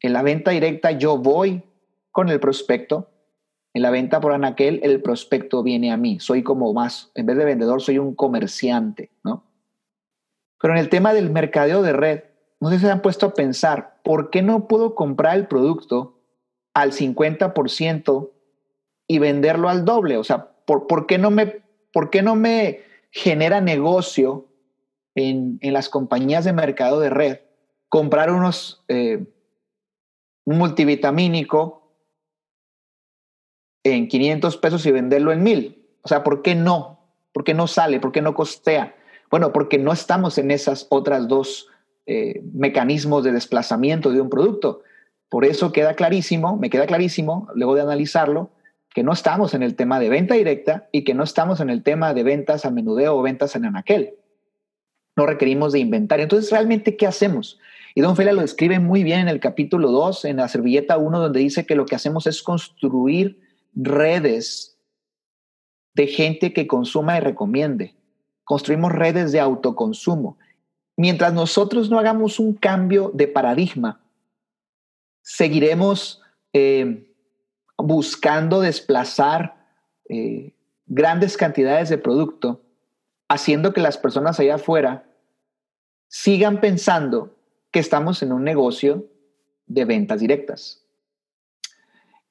En 0.00 0.14
la 0.14 0.22
venta 0.22 0.50
directa 0.50 0.92
yo 0.92 1.18
voy 1.18 1.62
con 2.10 2.30
el 2.30 2.40
prospecto, 2.40 3.10
en 3.74 3.82
la 3.82 3.90
venta 3.90 4.18
por 4.18 4.32
anaquel 4.32 4.80
el 4.82 5.02
prospecto 5.02 5.62
viene 5.62 5.92
a 5.92 5.98
mí. 5.98 6.18
Soy 6.18 6.42
como 6.42 6.72
más, 6.72 7.12
en 7.14 7.26
vez 7.26 7.36
de 7.36 7.44
vendedor, 7.44 7.82
soy 7.82 7.98
un 7.98 8.14
comerciante, 8.14 9.10
¿no? 9.22 9.49
Pero 10.60 10.74
en 10.74 10.80
el 10.80 10.88
tema 10.88 11.14
del 11.14 11.30
mercadeo 11.30 11.82
de 11.82 11.92
red, 11.92 12.24
no 12.60 12.68
sé 12.68 12.76
si 12.76 12.84
se 12.84 12.90
han 12.90 13.00
puesto 13.00 13.26
a 13.26 13.34
pensar, 13.34 14.00
¿por 14.04 14.30
qué 14.30 14.42
no 14.42 14.68
puedo 14.68 14.94
comprar 14.94 15.36
el 15.36 15.48
producto 15.48 16.20
al 16.74 16.92
50% 16.92 18.30
y 19.06 19.18
venderlo 19.18 19.70
al 19.70 19.84
doble? 19.84 20.18
O 20.18 20.24
sea, 20.24 20.52
¿por, 20.66 21.06
qué, 21.06 21.16
no 21.16 21.30
me, 21.30 21.62
por 21.92 22.10
qué 22.10 22.22
no 22.22 22.36
me 22.36 22.82
genera 23.10 23.62
negocio 23.62 24.48
en, 25.14 25.58
en, 25.62 25.72
las 25.72 25.88
compañías 25.88 26.44
de 26.44 26.52
mercado 26.52 27.00
de 27.00 27.10
red 27.10 27.40
comprar 27.88 28.30
unos, 28.30 28.84
eh, 28.88 29.26
un 30.44 30.58
multivitamínico 30.58 31.96
en 33.82 34.06
500 34.06 34.56
pesos 34.58 34.84
y 34.84 34.92
venderlo 34.92 35.32
en 35.32 35.42
1000? 35.42 35.88
O 36.02 36.08
sea, 36.08 36.22
¿por 36.22 36.42
qué 36.42 36.54
no? 36.54 37.00
¿Por 37.32 37.44
qué 37.44 37.54
no 37.54 37.66
sale? 37.66 37.98
¿Por 37.98 38.12
qué 38.12 38.20
no 38.20 38.34
costea? 38.34 38.94
Bueno, 39.30 39.52
porque 39.52 39.78
no 39.78 39.92
estamos 39.92 40.38
en 40.38 40.50
esas 40.50 40.86
otras 40.90 41.28
dos 41.28 41.68
eh, 42.06 42.42
mecanismos 42.52 43.22
de 43.22 43.32
desplazamiento 43.32 44.10
de 44.10 44.20
un 44.20 44.28
producto. 44.28 44.82
Por 45.28 45.44
eso 45.44 45.70
queda 45.70 45.94
clarísimo, 45.94 46.56
me 46.56 46.70
queda 46.70 46.86
clarísimo, 46.86 47.48
luego 47.54 47.76
de 47.76 47.82
analizarlo, 47.82 48.50
que 48.92 49.04
no 49.04 49.12
estamos 49.12 49.54
en 49.54 49.62
el 49.62 49.76
tema 49.76 50.00
de 50.00 50.08
venta 50.08 50.34
directa 50.34 50.88
y 50.90 51.04
que 51.04 51.14
no 51.14 51.22
estamos 51.22 51.60
en 51.60 51.70
el 51.70 51.84
tema 51.84 52.12
de 52.12 52.24
ventas 52.24 52.64
a 52.64 52.72
menudeo 52.72 53.16
o 53.16 53.22
ventas 53.22 53.54
en 53.54 53.64
anaquel. 53.64 54.14
No 55.16 55.26
requerimos 55.26 55.72
de 55.72 55.78
inventario. 55.78 56.24
Entonces, 56.24 56.50
¿realmente 56.50 56.96
qué 56.96 57.06
hacemos? 57.06 57.60
Y 57.94 58.00
Don 58.00 58.16
Fela 58.16 58.32
lo 58.32 58.40
describe 58.40 58.80
muy 58.80 59.04
bien 59.04 59.20
en 59.20 59.28
el 59.28 59.38
capítulo 59.38 59.92
2, 59.92 60.24
en 60.24 60.38
la 60.38 60.48
servilleta 60.48 60.98
1, 60.98 61.20
donde 61.20 61.38
dice 61.38 61.66
que 61.66 61.76
lo 61.76 61.86
que 61.86 61.94
hacemos 61.94 62.26
es 62.26 62.42
construir 62.42 63.40
redes 63.74 64.78
de 65.94 66.06
gente 66.08 66.52
que 66.52 66.66
consuma 66.66 67.16
y 67.16 67.20
recomiende. 67.20 67.94
Construimos 68.50 68.90
redes 68.90 69.30
de 69.30 69.38
autoconsumo. 69.38 70.36
Mientras 70.96 71.32
nosotros 71.32 71.88
no 71.88 72.00
hagamos 72.00 72.40
un 72.40 72.54
cambio 72.54 73.12
de 73.14 73.28
paradigma, 73.28 74.00
seguiremos 75.22 76.20
eh, 76.52 77.14
buscando 77.78 78.60
desplazar 78.60 79.54
eh, 80.08 80.52
grandes 80.86 81.36
cantidades 81.36 81.90
de 81.90 81.98
producto, 81.98 82.60
haciendo 83.28 83.72
que 83.72 83.82
las 83.82 83.96
personas 83.96 84.40
allá 84.40 84.56
afuera 84.56 85.04
sigan 86.08 86.60
pensando 86.60 87.36
que 87.70 87.78
estamos 87.78 88.20
en 88.20 88.32
un 88.32 88.42
negocio 88.42 89.06
de 89.68 89.84
ventas 89.84 90.18
directas. 90.18 90.84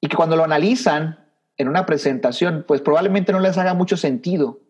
Y 0.02 0.08
que 0.08 0.16
cuando 0.18 0.36
lo 0.36 0.44
analizan 0.44 1.26
en 1.56 1.68
una 1.68 1.86
presentación, 1.86 2.66
pues 2.68 2.82
probablemente 2.82 3.32
no 3.32 3.40
les 3.40 3.56
haga 3.56 3.72
mucho 3.72 3.96
sentido 3.96 4.60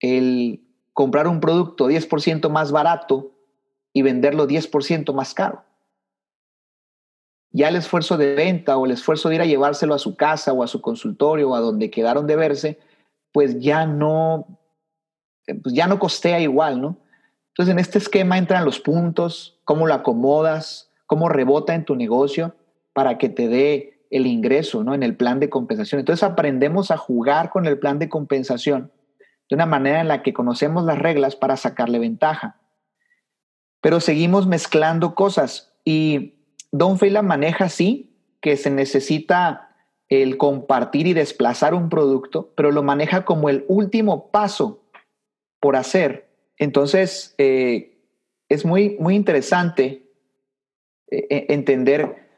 el 0.00 0.62
comprar 0.92 1.28
un 1.28 1.40
producto 1.40 1.88
10% 1.88 2.48
más 2.48 2.72
barato 2.72 3.32
y 3.92 4.02
venderlo 4.02 4.46
10% 4.46 5.12
más 5.14 5.34
caro. 5.34 5.64
Ya 7.52 7.68
el 7.68 7.76
esfuerzo 7.76 8.16
de 8.16 8.34
venta 8.34 8.76
o 8.76 8.86
el 8.86 8.92
esfuerzo 8.92 9.28
de 9.28 9.36
ir 9.36 9.40
a 9.40 9.46
llevárselo 9.46 9.94
a 9.94 9.98
su 9.98 10.16
casa 10.16 10.52
o 10.52 10.62
a 10.62 10.68
su 10.68 10.80
consultorio 10.80 11.50
o 11.50 11.54
a 11.54 11.60
donde 11.60 11.90
quedaron 11.90 12.26
de 12.26 12.36
verse, 12.36 12.78
pues 13.32 13.58
ya 13.60 13.86
no, 13.86 14.58
pues 15.62 15.74
ya 15.74 15.86
no 15.86 15.98
costea 15.98 16.40
igual, 16.40 16.80
¿no? 16.80 16.98
Entonces 17.48 17.72
en 17.72 17.78
este 17.80 17.98
esquema 17.98 18.38
entran 18.38 18.64
los 18.64 18.78
puntos, 18.78 19.58
cómo 19.64 19.86
lo 19.86 19.94
acomodas, 19.94 20.90
cómo 21.06 21.28
rebota 21.28 21.74
en 21.74 21.84
tu 21.84 21.96
negocio 21.96 22.54
para 22.92 23.18
que 23.18 23.28
te 23.28 23.48
dé 23.48 24.04
el 24.10 24.26
ingreso, 24.26 24.84
¿no? 24.84 24.94
En 24.94 25.02
el 25.02 25.16
plan 25.16 25.40
de 25.40 25.50
compensación. 25.50 25.98
Entonces 25.98 26.22
aprendemos 26.22 26.90
a 26.90 26.96
jugar 26.96 27.50
con 27.50 27.66
el 27.66 27.78
plan 27.78 27.98
de 27.98 28.08
compensación 28.08 28.92
de 29.50 29.56
una 29.56 29.66
manera 29.66 30.00
en 30.00 30.08
la 30.08 30.22
que 30.22 30.32
conocemos 30.32 30.84
las 30.84 30.98
reglas 30.98 31.34
para 31.36 31.56
sacarle 31.56 31.98
ventaja. 31.98 32.60
Pero 33.82 33.98
seguimos 34.00 34.46
mezclando 34.46 35.14
cosas 35.14 35.74
y 35.84 36.36
Don 36.70 36.98
Phelan 36.98 37.26
maneja 37.26 37.64
así 37.64 38.16
que 38.40 38.56
se 38.56 38.70
necesita 38.70 39.74
el 40.08 40.36
compartir 40.38 41.06
y 41.06 41.14
desplazar 41.14 41.74
un 41.74 41.88
producto, 41.88 42.52
pero 42.56 42.70
lo 42.70 42.82
maneja 42.82 43.24
como 43.24 43.48
el 43.48 43.64
último 43.68 44.30
paso 44.30 44.84
por 45.60 45.76
hacer. 45.76 46.30
Entonces, 46.56 47.34
eh, 47.38 47.98
es 48.48 48.64
muy, 48.64 48.96
muy 48.98 49.14
interesante 49.14 50.10
eh, 51.10 51.26
e, 51.30 51.46
entender 51.54 52.28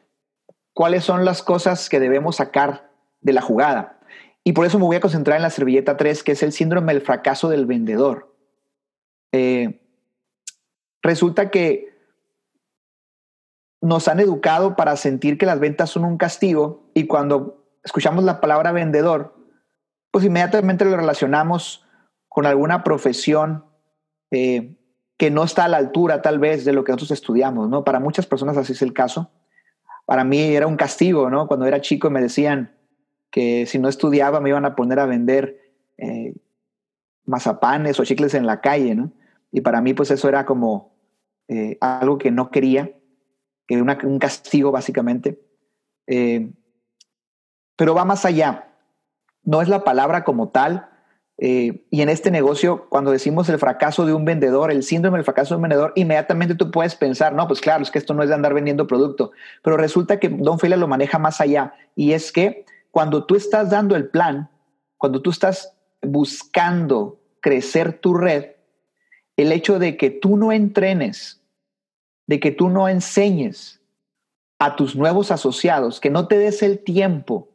cuáles 0.75 1.05
son 1.05 1.25
las 1.25 1.43
cosas 1.43 1.89
que 1.89 2.01
debemos 2.01 2.37
sacar 2.37 2.91
de 3.21 3.33
la 3.33 3.43
jugada. 3.43 4.01
Y 4.45 4.53
por 4.53 4.67
eso 4.67 4.79
me 4.79 4.87
voy 4.87 4.97
a 4.97 5.01
concentrar 5.01 5.37
en 5.37 5.43
la 5.43 5.51
servilleta 5.51 5.97
3, 5.97 6.23
que 6.23 6.33
es 6.33 6.43
el 6.43 6.53
síndrome 6.53 6.93
del 6.93 7.03
fracaso 7.03 7.49
del 7.49 7.67
vendedor. 7.67 8.35
Eh, 9.33 9.83
resulta 11.03 11.51
que 11.51 11.93
nos 13.81 14.09
han 14.09 14.21
educado 14.21 14.77
para 14.77 14.97
sentir 14.97 15.39
que 15.39 15.47
las 15.47 15.59
ventas 15.59 15.91
son 15.91 16.05
un 16.05 16.17
castigo 16.17 16.91
y 16.95 17.07
cuando 17.07 17.65
escuchamos 17.83 18.25
la 18.25 18.41
palabra 18.41 18.73
vendedor, 18.73 19.35
pues 20.11 20.25
inmediatamente 20.25 20.85
lo 20.85 20.97
relacionamos 20.97 21.85
con 22.29 22.47
alguna 22.47 22.85
profesión 22.85 23.65
eh, 24.31 24.79
que 25.19 25.31
no 25.31 25.45
está 25.45 25.65
a 25.65 25.69
la 25.69 25.77
altura 25.77 26.23
tal 26.23 26.39
vez 26.39 26.65
de 26.65 26.73
lo 26.73 26.85
que 26.85 26.93
nosotros 26.93 27.11
estudiamos, 27.11 27.69
¿no? 27.69 27.85
Para 27.85 28.01
muchas 28.01 28.27
personas 28.27 28.57
así 28.57 28.73
es 28.73 28.83
el 28.83 28.93
caso. 28.93 29.31
Para 30.07 30.25
mí 30.25 30.41
era 30.41 30.67
un 30.67 30.77
castigo, 30.77 31.31
¿no? 31.31 31.47
Cuando 31.47 31.67
era 31.67 31.81
chico 31.81 32.11
me 32.11 32.21
decían, 32.21 32.77
que 33.33 33.67
si 33.67 33.81
no 33.81 33.89
estudiaba 33.89 34.41
me 34.41 34.51
iban 34.51 34.67
a 34.67 34.77
poner 34.77 35.01
a 35.01 35.07
vender 35.07 35.59
eh, 35.97 36.35
mazapanes 37.25 37.99
o 37.99 38.05
chicles 38.05 38.35
en 38.35 38.47
la 38.47 38.61
calle, 38.61 38.95
¿no? 38.95 39.11
Y 39.51 39.63
para 39.63 39.81
mí 39.81 39.95
pues 39.95 40.11
eso 40.11 40.29
era 40.29 40.45
como 40.45 40.95
eh, 41.49 41.79
algo 41.81 42.19
que 42.19 42.31
no 42.31 42.51
quería, 42.51 42.93
que 43.67 43.75
era 43.75 43.99
un 44.05 44.19
castigo 44.19 44.71
básicamente. 44.71 45.41
Eh, 46.07 46.53
pero 47.75 47.95
va 47.95 48.05
más 48.05 48.25
allá, 48.27 48.69
no 49.43 49.63
es 49.63 49.69
la 49.69 49.83
palabra 49.83 50.23
como 50.23 50.51
tal. 50.51 50.89
y 51.39 52.03
en 52.03 52.09
este 52.09 52.31
negocio, 52.31 52.87
cuando 52.89 53.11
decimos 53.11 53.49
el 53.49 53.59
fracaso 53.59 54.07
de 54.07 54.13
un 54.13 54.25
vendedor, 54.25 54.71
el 54.71 54.85
síndrome 54.85 55.19
del 55.19 55.25
fracaso 55.25 55.55
de 55.55 55.57
un 55.57 55.63
vendedor, 55.63 55.93
inmediatamente 55.97 56.55
tú 56.55 56.71
puedes 56.71 56.95
pensar, 56.95 57.33
no, 57.33 57.49
pues 57.49 57.61
claro, 57.61 57.83
es 57.83 57.91
que 57.91 57.99
esto 57.99 58.15
no 58.15 58.23
es 58.23 58.29
de 58.29 58.37
andar 58.37 58.55
vendiendo 58.55 58.87
producto, 58.87 59.33
pero 59.63 59.77
resulta 59.77 60.21
que 60.21 60.29
Don 60.29 60.61
Fela 60.61 60.77
lo 60.77 60.87
maneja 60.87 61.19
más 61.19 61.41
allá 61.41 61.75
y 61.97 62.13
es 62.13 62.31
que 62.31 62.65
cuando 62.93 63.25
tú 63.25 63.35
estás 63.35 63.71
dando 63.71 63.97
el 63.97 64.09
plan, 64.09 64.51
cuando 64.99 65.21
tú 65.23 65.31
estás 65.31 65.75
buscando 66.03 67.21
crecer 67.41 67.99
tu 67.99 68.15
red, 68.15 68.51
el 69.37 69.51
hecho 69.51 69.79
de 69.79 69.97
que 69.97 70.11
tú 70.11 70.37
no 70.37 70.53
entrenes, 70.53 71.43
de 72.27 72.39
que 72.39 72.53
tú 72.53 72.69
no 72.69 72.89
enseñes 72.89 73.81
a 74.59 74.77
tus 74.77 74.95
nuevos 74.95 75.31
asociados, 75.31 76.01
que 76.01 76.11
no 76.11 76.29
te 76.29 76.39
des 76.39 76.63
el 76.63 76.85
tiempo 76.85 77.49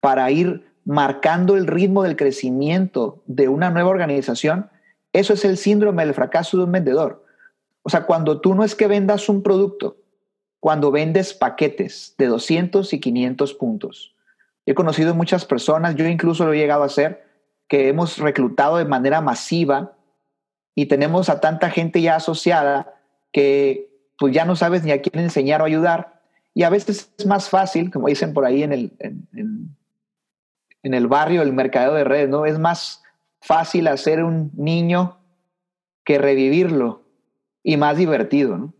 para 0.00 0.30
ir 0.32 0.66
marcando 0.84 1.56
el 1.56 1.68
ritmo 1.68 2.02
del 2.02 2.16
crecimiento 2.16 3.22
de 3.26 3.48
una 3.48 3.70
nueva 3.70 3.90
organización, 3.90 4.68
eso 5.12 5.32
es 5.32 5.44
el 5.44 5.58
síndrome 5.58 6.04
del 6.04 6.14
fracaso 6.14 6.56
de 6.56 6.64
un 6.64 6.72
vendedor. 6.72 7.24
O 7.82 7.88
sea, 7.88 8.04
cuando 8.04 8.40
tú 8.40 8.54
no 8.56 8.64
es 8.64 8.74
que 8.74 8.88
vendas 8.88 9.28
un 9.28 9.42
producto, 9.44 9.98
cuando 10.58 10.90
vendes 10.90 11.34
paquetes 11.34 12.14
de 12.18 12.26
200 12.26 12.92
y 12.92 13.00
500 13.00 13.54
puntos, 13.54 14.14
He 14.70 14.74
conocido 14.74 15.16
muchas 15.16 15.44
personas, 15.46 15.96
yo 15.96 16.06
incluso 16.06 16.46
lo 16.46 16.52
he 16.52 16.58
llegado 16.58 16.84
a 16.84 16.86
hacer, 16.86 17.24
que 17.66 17.88
hemos 17.88 18.18
reclutado 18.18 18.76
de 18.76 18.84
manera 18.84 19.20
masiva 19.20 19.96
y 20.76 20.86
tenemos 20.86 21.28
a 21.28 21.40
tanta 21.40 21.70
gente 21.70 22.00
ya 22.00 22.14
asociada 22.14 22.94
que 23.32 23.90
pues 24.16 24.32
ya 24.32 24.44
no 24.44 24.54
sabes 24.54 24.84
ni 24.84 24.92
a 24.92 25.02
quién 25.02 25.24
enseñar 25.24 25.60
o 25.60 25.64
ayudar. 25.64 26.20
Y 26.54 26.62
a 26.62 26.70
veces 26.70 27.12
es 27.18 27.26
más 27.26 27.48
fácil, 27.48 27.90
como 27.90 28.06
dicen 28.06 28.32
por 28.32 28.44
ahí 28.44 28.62
en 28.62 28.72
el, 28.72 28.92
en, 29.00 29.74
el 30.94 31.06
barrio, 31.08 31.42
el 31.42 31.52
mercado 31.52 31.96
de 31.96 32.04
redes, 32.04 32.28
¿no? 32.28 32.46
Es 32.46 32.60
más 32.60 33.02
fácil 33.40 33.88
hacer 33.88 34.22
un 34.22 34.52
niño 34.54 35.18
que 36.04 36.18
revivirlo 36.18 37.02
y 37.64 37.76
más 37.76 37.96
divertido. 37.96 38.72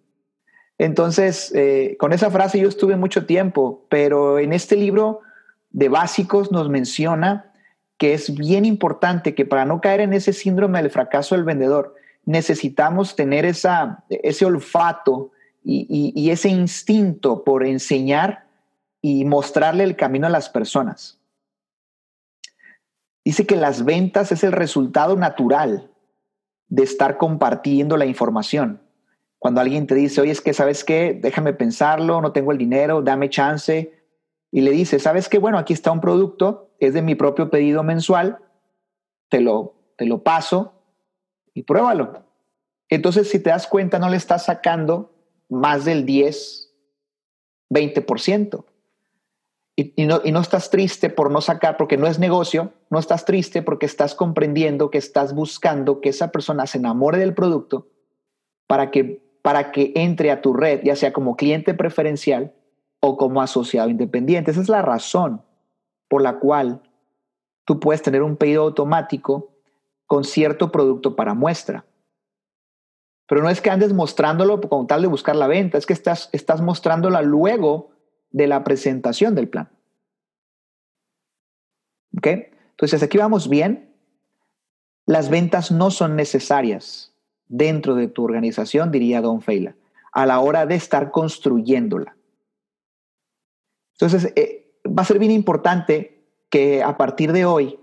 Entonces, 0.78 1.52
eh, 1.52 1.96
con 1.98 2.12
esa 2.12 2.30
frase 2.30 2.60
yo 2.60 2.68
estuve 2.68 2.94
mucho 2.94 3.26
tiempo, 3.26 3.86
pero 3.88 4.38
en 4.38 4.52
este 4.52 4.76
libro 4.76 5.22
de 5.70 5.88
básicos 5.88 6.52
nos 6.52 6.68
menciona 6.68 7.52
que 7.98 8.14
es 8.14 8.34
bien 8.34 8.64
importante 8.64 9.34
que 9.34 9.44
para 9.44 9.64
no 9.64 9.80
caer 9.80 10.00
en 10.00 10.12
ese 10.12 10.32
síndrome 10.32 10.80
del 10.80 10.90
fracaso 10.90 11.34
del 11.34 11.44
vendedor, 11.44 11.94
necesitamos 12.24 13.14
tener 13.14 13.44
esa, 13.44 14.04
ese 14.08 14.44
olfato 14.44 15.32
y, 15.62 16.12
y 16.14 16.30
ese 16.30 16.48
instinto 16.48 17.44
por 17.44 17.66
enseñar 17.66 18.46
y 19.02 19.24
mostrarle 19.24 19.84
el 19.84 19.96
camino 19.96 20.26
a 20.26 20.30
las 20.30 20.48
personas. 20.48 21.18
Dice 23.24 23.46
que 23.46 23.56
las 23.56 23.84
ventas 23.84 24.32
es 24.32 24.44
el 24.44 24.52
resultado 24.52 25.16
natural 25.16 25.90
de 26.68 26.84
estar 26.84 27.18
compartiendo 27.18 27.96
la 27.96 28.06
información. 28.06 28.80
Cuando 29.38 29.60
alguien 29.60 29.86
te 29.86 29.94
dice, 29.94 30.20
oye, 30.20 30.32
es 30.32 30.40
que, 30.40 30.54
¿sabes 30.54 30.84
qué? 30.84 31.18
Déjame 31.20 31.52
pensarlo, 31.52 32.20
no 32.20 32.32
tengo 32.32 32.52
el 32.52 32.58
dinero, 32.58 33.02
dame 33.02 33.28
chance. 33.28 33.99
Y 34.52 34.62
le 34.62 34.72
dice, 34.72 34.98
¿sabes 34.98 35.28
qué? 35.28 35.38
Bueno, 35.38 35.58
aquí 35.58 35.72
está 35.72 35.92
un 35.92 36.00
producto, 36.00 36.70
es 36.80 36.94
de 36.94 37.02
mi 37.02 37.14
propio 37.14 37.50
pedido 37.50 37.82
mensual, 37.82 38.38
te 39.28 39.40
lo, 39.40 39.74
te 39.96 40.06
lo 40.06 40.22
paso 40.22 40.74
y 41.54 41.62
pruébalo. 41.62 42.24
Entonces, 42.88 43.30
si 43.30 43.38
te 43.38 43.50
das 43.50 43.66
cuenta, 43.66 43.98
no 43.98 44.08
le 44.08 44.16
estás 44.16 44.46
sacando 44.46 45.14
más 45.48 45.84
del 45.84 46.04
10, 46.04 46.74
20%. 47.70 48.64
Y, 49.76 50.04
no, 50.04 50.20
y 50.22 50.32
no 50.32 50.40
estás 50.40 50.68
triste 50.68 51.08
por 51.08 51.30
no 51.30 51.40
sacar, 51.40 51.78
porque 51.78 51.96
no 51.96 52.06
es 52.06 52.18
negocio, 52.18 52.74
no 52.90 52.98
estás 52.98 53.24
triste 53.24 53.62
porque 53.62 53.86
estás 53.86 54.14
comprendiendo 54.14 54.90
que 54.90 54.98
estás 54.98 55.34
buscando 55.34 56.02
que 56.02 56.10
esa 56.10 56.32
persona 56.32 56.66
se 56.66 56.78
enamore 56.78 57.18
del 57.18 57.32
producto 57.32 57.88
para 58.66 58.90
que, 58.90 59.22
para 59.40 59.72
que 59.72 59.92
entre 59.94 60.32
a 60.32 60.42
tu 60.42 60.52
red, 60.52 60.80
ya 60.84 60.96
sea 60.96 61.14
como 61.14 61.36
cliente 61.36 61.72
preferencial 61.72 62.52
o 63.00 63.16
como 63.16 63.42
asociado 63.42 63.88
independiente. 63.88 64.50
Esa 64.50 64.60
es 64.60 64.68
la 64.68 64.82
razón 64.82 65.42
por 66.08 66.22
la 66.22 66.38
cual 66.38 66.82
tú 67.64 67.80
puedes 67.80 68.02
tener 68.02 68.22
un 68.22 68.36
pedido 68.36 68.62
automático 68.62 69.50
con 70.06 70.24
cierto 70.24 70.70
producto 70.70 71.16
para 71.16 71.34
muestra. 71.34 71.84
Pero 73.26 73.42
no 73.42 73.48
es 73.48 73.60
que 73.60 73.70
andes 73.70 73.92
mostrándolo 73.92 74.60
con 74.60 74.86
tal 74.86 75.02
de 75.02 75.08
buscar 75.08 75.36
la 75.36 75.46
venta, 75.46 75.78
es 75.78 75.86
que 75.86 75.92
estás, 75.92 76.28
estás 76.32 76.60
mostrándola 76.60 77.22
luego 77.22 77.92
de 78.30 78.48
la 78.48 78.64
presentación 78.64 79.34
del 79.34 79.48
plan. 79.48 79.70
¿Ok? 82.16 82.26
Entonces, 82.70 83.02
aquí 83.02 83.18
vamos 83.18 83.48
bien. 83.48 83.94
Las 85.06 85.30
ventas 85.30 85.70
no 85.70 85.90
son 85.90 86.16
necesarias 86.16 87.14
dentro 87.46 87.94
de 87.94 88.08
tu 88.08 88.24
organización, 88.24 88.90
diría 88.90 89.20
Don 89.20 89.42
Feila, 89.42 89.76
a 90.12 90.26
la 90.26 90.40
hora 90.40 90.66
de 90.66 90.74
estar 90.74 91.10
construyéndola. 91.10 92.16
Entonces, 94.00 94.32
eh, 94.34 94.72
va 94.86 95.02
a 95.02 95.06
ser 95.06 95.18
bien 95.18 95.30
importante 95.30 96.24
que 96.48 96.82
a 96.82 96.96
partir 96.96 97.32
de 97.32 97.44
hoy, 97.44 97.78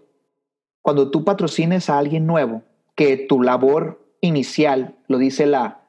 cuando 0.82 1.12
tú 1.12 1.24
patrocines 1.24 1.90
a 1.90 2.00
alguien 2.00 2.26
nuevo, 2.26 2.64
que 2.96 3.18
tu 3.18 3.42
labor 3.42 4.04
inicial, 4.22 4.96
lo 5.08 5.20
dice 5.20 5.46
la 5.46 5.86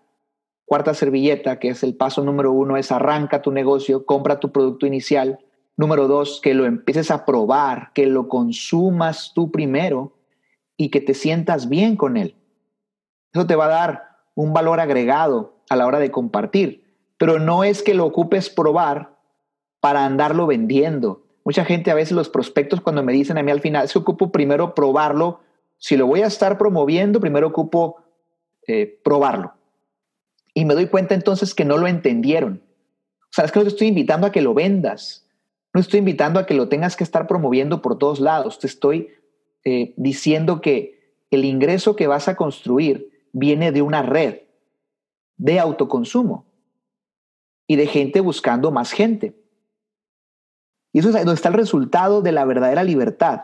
cuarta 0.66 0.92
servilleta, 0.92 1.58
que 1.58 1.70
es 1.70 1.82
el 1.82 1.96
paso 1.96 2.22
número 2.22 2.52
uno, 2.52 2.76
es 2.76 2.92
arranca 2.92 3.40
tu 3.40 3.52
negocio, 3.52 4.04
compra 4.04 4.38
tu 4.38 4.52
producto 4.52 4.86
inicial. 4.86 5.38
Número 5.78 6.08
dos, 6.08 6.40
que 6.42 6.52
lo 6.52 6.66
empieces 6.66 7.10
a 7.10 7.24
probar, 7.24 7.92
que 7.94 8.06
lo 8.06 8.28
consumas 8.28 9.32
tú 9.34 9.50
primero 9.50 10.12
y 10.76 10.90
que 10.90 11.00
te 11.00 11.14
sientas 11.14 11.70
bien 11.70 11.96
con 11.96 12.18
él. 12.18 12.36
Eso 13.32 13.46
te 13.46 13.56
va 13.56 13.64
a 13.64 13.68
dar 13.68 14.08
un 14.34 14.52
valor 14.52 14.78
agregado 14.78 15.56
a 15.70 15.76
la 15.76 15.86
hora 15.86 15.98
de 15.98 16.10
compartir, 16.10 16.84
pero 17.16 17.38
no 17.38 17.64
es 17.64 17.82
que 17.82 17.94
lo 17.94 18.04
ocupes 18.04 18.50
probar 18.50 19.17
para 19.80 20.04
andarlo 20.04 20.46
vendiendo. 20.46 21.24
Mucha 21.44 21.64
gente 21.64 21.90
a 21.90 21.94
veces 21.94 22.12
los 22.12 22.28
prospectos 22.28 22.80
cuando 22.80 23.02
me 23.02 23.12
dicen 23.12 23.38
a 23.38 23.42
mí 23.42 23.50
al 23.50 23.60
final, 23.60 23.88
se 23.88 23.98
ocupo 23.98 24.30
primero 24.30 24.74
probarlo, 24.74 25.40
si 25.78 25.96
lo 25.96 26.06
voy 26.06 26.22
a 26.22 26.26
estar 26.26 26.58
promoviendo, 26.58 27.20
primero 27.20 27.46
ocupo 27.46 27.96
eh, 28.66 29.00
probarlo. 29.02 29.54
Y 30.52 30.64
me 30.64 30.74
doy 30.74 30.88
cuenta 30.88 31.14
entonces 31.14 31.54
que 31.54 31.64
no 31.64 31.78
lo 31.78 31.86
entendieron. 31.86 32.62
O 33.22 33.32
sea, 33.32 33.44
es 33.44 33.52
que 33.52 33.60
no 33.60 33.64
te 33.64 33.70
estoy 33.70 33.88
invitando 33.88 34.26
a 34.26 34.32
que 34.32 34.42
lo 34.42 34.54
vendas. 34.54 35.26
No 35.72 35.80
estoy 35.80 36.00
invitando 36.00 36.40
a 36.40 36.46
que 36.46 36.54
lo 36.54 36.68
tengas 36.68 36.96
que 36.96 37.04
estar 37.04 37.26
promoviendo 37.26 37.80
por 37.80 37.98
todos 37.98 38.20
lados. 38.20 38.58
Te 38.58 38.66
estoy 38.66 39.10
eh, 39.64 39.94
diciendo 39.96 40.60
que 40.60 41.14
el 41.30 41.44
ingreso 41.44 41.94
que 41.94 42.06
vas 42.06 42.26
a 42.26 42.36
construir 42.36 43.10
viene 43.32 43.70
de 43.70 43.82
una 43.82 44.02
red 44.02 44.40
de 45.36 45.60
autoconsumo 45.60 46.46
y 47.66 47.76
de 47.76 47.86
gente 47.86 48.20
buscando 48.20 48.70
más 48.70 48.92
gente. 48.92 49.34
Y 50.92 51.00
eso 51.00 51.08
es 51.08 51.14
donde 51.14 51.34
está 51.34 51.48
el 51.48 51.54
resultado 51.54 52.22
de 52.22 52.32
la 52.32 52.44
verdadera 52.44 52.82
libertad. 52.82 53.42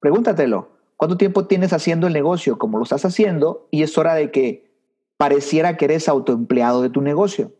Pregúntatelo, 0.00 0.70
¿cuánto 0.96 1.16
tiempo 1.16 1.46
tienes 1.46 1.72
haciendo 1.72 2.06
el 2.06 2.12
negocio 2.12 2.58
como 2.58 2.78
lo 2.78 2.84
estás 2.84 3.04
haciendo? 3.04 3.68
Y 3.70 3.82
es 3.82 3.96
hora 3.98 4.14
de 4.14 4.30
que 4.30 4.72
pareciera 5.16 5.76
que 5.76 5.84
eres 5.84 6.08
autoempleado 6.08 6.82
de 6.82 6.90
tu 6.90 7.00
negocio. 7.00 7.52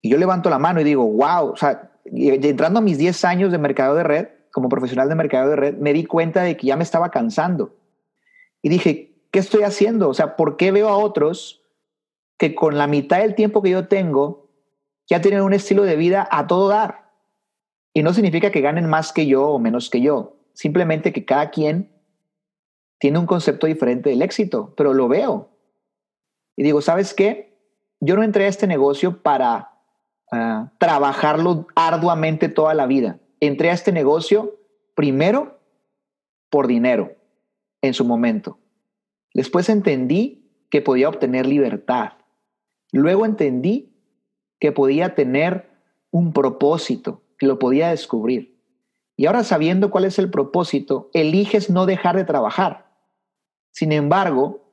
Y 0.00 0.10
yo 0.10 0.18
levanto 0.18 0.50
la 0.50 0.58
mano 0.58 0.80
y 0.80 0.84
digo, 0.84 1.04
wow, 1.04 1.50
o 1.52 1.56
sea, 1.56 1.92
entrando 2.04 2.78
a 2.78 2.82
mis 2.82 2.98
10 2.98 3.24
años 3.24 3.52
de 3.52 3.58
mercado 3.58 3.94
de 3.94 4.04
red, 4.04 4.28
como 4.52 4.68
profesional 4.68 5.08
de 5.08 5.14
mercado 5.14 5.50
de 5.50 5.56
red, 5.56 5.76
me 5.76 5.92
di 5.92 6.04
cuenta 6.04 6.42
de 6.42 6.56
que 6.56 6.66
ya 6.66 6.76
me 6.76 6.82
estaba 6.82 7.10
cansando. 7.10 7.76
Y 8.62 8.68
dije, 8.68 9.14
¿qué 9.30 9.38
estoy 9.38 9.62
haciendo? 9.62 10.08
O 10.08 10.14
sea, 10.14 10.36
¿por 10.36 10.56
qué 10.56 10.72
veo 10.72 10.88
a 10.88 10.96
otros 10.96 11.62
que 12.38 12.54
con 12.54 12.78
la 12.78 12.86
mitad 12.86 13.18
del 13.18 13.34
tiempo 13.34 13.62
que 13.62 13.70
yo 13.70 13.88
tengo 13.88 14.47
ya 15.08 15.20
tienen 15.20 15.42
un 15.42 15.52
estilo 15.52 15.84
de 15.84 15.96
vida 15.96 16.28
a 16.30 16.46
todo 16.46 16.68
dar? 16.68 17.10
Y 17.94 18.02
no 18.02 18.12
significa 18.12 18.50
que 18.50 18.60
ganen 18.60 18.88
más 18.88 19.12
que 19.12 19.26
yo 19.26 19.48
o 19.48 19.58
menos 19.58 19.90
que 19.90 20.00
yo, 20.00 20.36
simplemente 20.52 21.12
que 21.12 21.24
cada 21.24 21.50
quien 21.50 21.90
tiene 22.98 23.18
un 23.18 23.26
concepto 23.26 23.66
diferente 23.66 24.10
del 24.10 24.22
éxito, 24.22 24.74
pero 24.76 24.92
lo 24.92 25.08
veo. 25.08 25.50
Y 26.56 26.62
digo, 26.62 26.80
¿sabes 26.80 27.14
qué? 27.14 27.56
Yo 28.00 28.16
no 28.16 28.22
entré 28.22 28.44
a 28.44 28.48
este 28.48 28.66
negocio 28.66 29.22
para 29.22 29.70
ah, 30.32 30.72
trabajarlo 30.78 31.66
arduamente 31.74 32.48
toda 32.48 32.74
la 32.74 32.86
vida. 32.86 33.20
Entré 33.40 33.70
a 33.70 33.74
este 33.74 33.92
negocio 33.92 34.56
primero 34.94 35.60
por 36.50 36.66
dinero 36.66 37.16
en 37.82 37.94
su 37.94 38.04
momento. 38.04 38.58
Después 39.34 39.68
entendí 39.68 40.50
que 40.70 40.82
podía 40.82 41.08
obtener 41.08 41.46
libertad. 41.46 42.14
Luego 42.92 43.24
entendí 43.24 43.87
que 44.58 44.72
podía 44.72 45.14
tener 45.14 45.70
un 46.10 46.32
propósito, 46.32 47.22
que 47.38 47.46
lo 47.46 47.58
podía 47.58 47.88
descubrir. 47.88 48.58
Y 49.16 49.26
ahora 49.26 49.44
sabiendo 49.44 49.90
cuál 49.90 50.04
es 50.04 50.18
el 50.18 50.30
propósito, 50.30 51.10
eliges 51.12 51.70
no 51.70 51.86
dejar 51.86 52.16
de 52.16 52.24
trabajar. 52.24 52.92
Sin 53.72 53.92
embargo, 53.92 54.72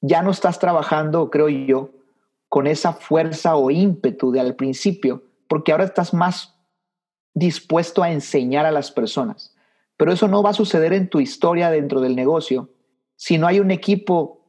ya 0.00 0.22
no 0.22 0.30
estás 0.30 0.58
trabajando, 0.58 1.30
creo 1.30 1.48
yo, 1.48 1.90
con 2.48 2.66
esa 2.66 2.92
fuerza 2.92 3.56
o 3.56 3.70
ímpetu 3.70 4.32
de 4.32 4.40
al 4.40 4.56
principio, 4.56 5.24
porque 5.48 5.72
ahora 5.72 5.84
estás 5.84 6.14
más 6.14 6.56
dispuesto 7.34 8.02
a 8.02 8.10
enseñar 8.10 8.66
a 8.66 8.72
las 8.72 8.90
personas. 8.90 9.54
Pero 9.96 10.12
eso 10.12 10.28
no 10.28 10.42
va 10.42 10.50
a 10.50 10.54
suceder 10.54 10.92
en 10.92 11.08
tu 11.08 11.20
historia 11.20 11.70
dentro 11.70 12.00
del 12.00 12.16
negocio 12.16 12.70
si 13.20 13.36
no 13.36 13.46
hay 13.46 13.60
un 13.60 13.70
equipo 13.70 14.40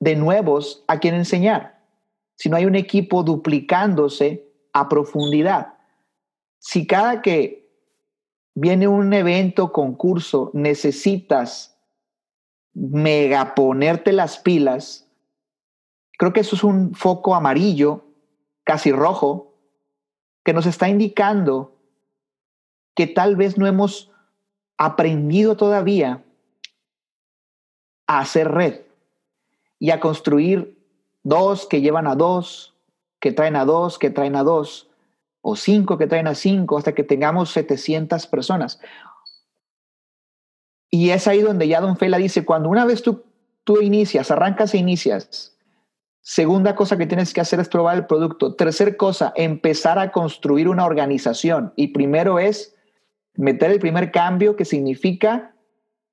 de 0.00 0.16
nuevos 0.16 0.82
a 0.88 0.98
quien 0.98 1.14
enseñar, 1.14 1.83
si 2.36 2.48
no 2.48 2.56
hay 2.56 2.66
un 2.66 2.74
equipo 2.74 3.22
duplicándose 3.22 4.52
a 4.72 4.88
profundidad. 4.88 5.74
Si 6.58 6.86
cada 6.86 7.22
que 7.22 7.70
viene 8.54 8.88
un 8.88 9.12
evento, 9.12 9.72
concurso, 9.72 10.50
necesitas 10.54 11.78
mega 12.72 13.54
ponerte 13.54 14.12
las 14.12 14.38
pilas, 14.38 15.08
creo 16.18 16.32
que 16.32 16.40
eso 16.40 16.56
es 16.56 16.64
un 16.64 16.94
foco 16.94 17.34
amarillo, 17.34 18.04
casi 18.64 18.90
rojo, 18.92 19.54
que 20.44 20.52
nos 20.52 20.66
está 20.66 20.88
indicando 20.88 21.76
que 22.94 23.06
tal 23.06 23.36
vez 23.36 23.58
no 23.58 23.66
hemos 23.66 24.12
aprendido 24.76 25.56
todavía 25.56 26.24
a 28.06 28.18
hacer 28.18 28.50
red 28.50 28.82
y 29.78 29.90
a 29.90 30.00
construir 30.00 30.73
dos 31.24 31.66
que 31.66 31.80
llevan 31.80 32.06
a 32.06 32.14
dos, 32.14 32.74
que 33.18 33.32
traen 33.32 33.56
a 33.56 33.64
dos, 33.64 33.98
que 33.98 34.10
traen 34.10 34.36
a 34.36 34.44
dos, 34.44 34.88
o 35.40 35.56
cinco 35.56 35.98
que 35.98 36.06
traen 36.06 36.26
a 36.26 36.34
cinco, 36.34 36.78
hasta 36.78 36.94
que 36.94 37.02
tengamos 37.02 37.50
700 37.50 38.26
personas. 38.28 38.80
Y 40.90 41.10
es 41.10 41.26
ahí 41.26 41.40
donde 41.40 41.66
ya 41.66 41.80
Don 41.80 41.96
Fela 41.96 42.18
dice, 42.18 42.44
cuando 42.44 42.68
una 42.68 42.84
vez 42.84 43.02
tú, 43.02 43.24
tú 43.64 43.80
inicias, 43.80 44.30
arrancas 44.30 44.74
e 44.74 44.78
inicias, 44.78 45.56
segunda 46.20 46.76
cosa 46.76 46.96
que 46.96 47.06
tienes 47.06 47.34
que 47.34 47.40
hacer 47.40 47.60
es 47.60 47.68
probar 47.68 47.96
el 47.96 48.06
producto. 48.06 48.54
Tercer 48.54 48.96
cosa, 48.96 49.32
empezar 49.36 49.98
a 49.98 50.12
construir 50.12 50.68
una 50.68 50.86
organización. 50.86 51.72
Y 51.76 51.88
primero 51.88 52.38
es 52.38 52.74
meter 53.34 53.70
el 53.70 53.80
primer 53.80 54.12
cambio 54.12 54.56
que 54.56 54.64
significa 54.64 55.54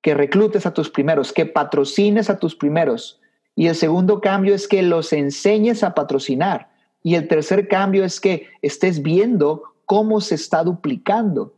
que 0.02 0.14
reclutes 0.14 0.66
a 0.66 0.74
tus 0.74 0.90
primeros, 0.90 1.32
que 1.32 1.46
patrocines 1.46 2.30
a 2.30 2.40
tus 2.40 2.56
primeros. 2.56 3.21
Y 3.62 3.68
el 3.68 3.76
segundo 3.76 4.22
cambio 4.22 4.56
es 4.56 4.68
que 4.68 4.82
los 4.82 5.14
enseñes 5.14 5.84
a 5.84 5.94
patrocinar. 5.94 6.72
Y 7.04 7.14
el 7.14 7.28
tercer 7.28 7.68
cambio 7.68 8.04
es 8.04 8.20
que 8.20 8.48
estés 8.64 9.04
viendo 9.04 9.76
cómo 9.86 10.20
se 10.20 10.34
está 10.34 10.64
duplicando. 10.64 11.54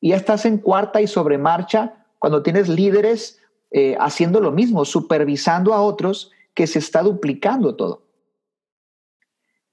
Y 0.00 0.08
ya 0.08 0.16
estás 0.16 0.44
en 0.44 0.58
cuarta 0.58 1.00
y 1.00 1.06
sobre 1.06 1.38
marcha 1.38 2.04
cuando 2.18 2.42
tienes 2.42 2.68
líderes 2.68 3.40
eh, 3.70 3.96
haciendo 4.00 4.40
lo 4.40 4.50
mismo, 4.50 4.84
supervisando 4.84 5.72
a 5.72 5.82
otros, 5.82 6.32
que 6.52 6.66
se 6.66 6.80
está 6.80 7.04
duplicando 7.04 7.76
todo. 7.76 8.02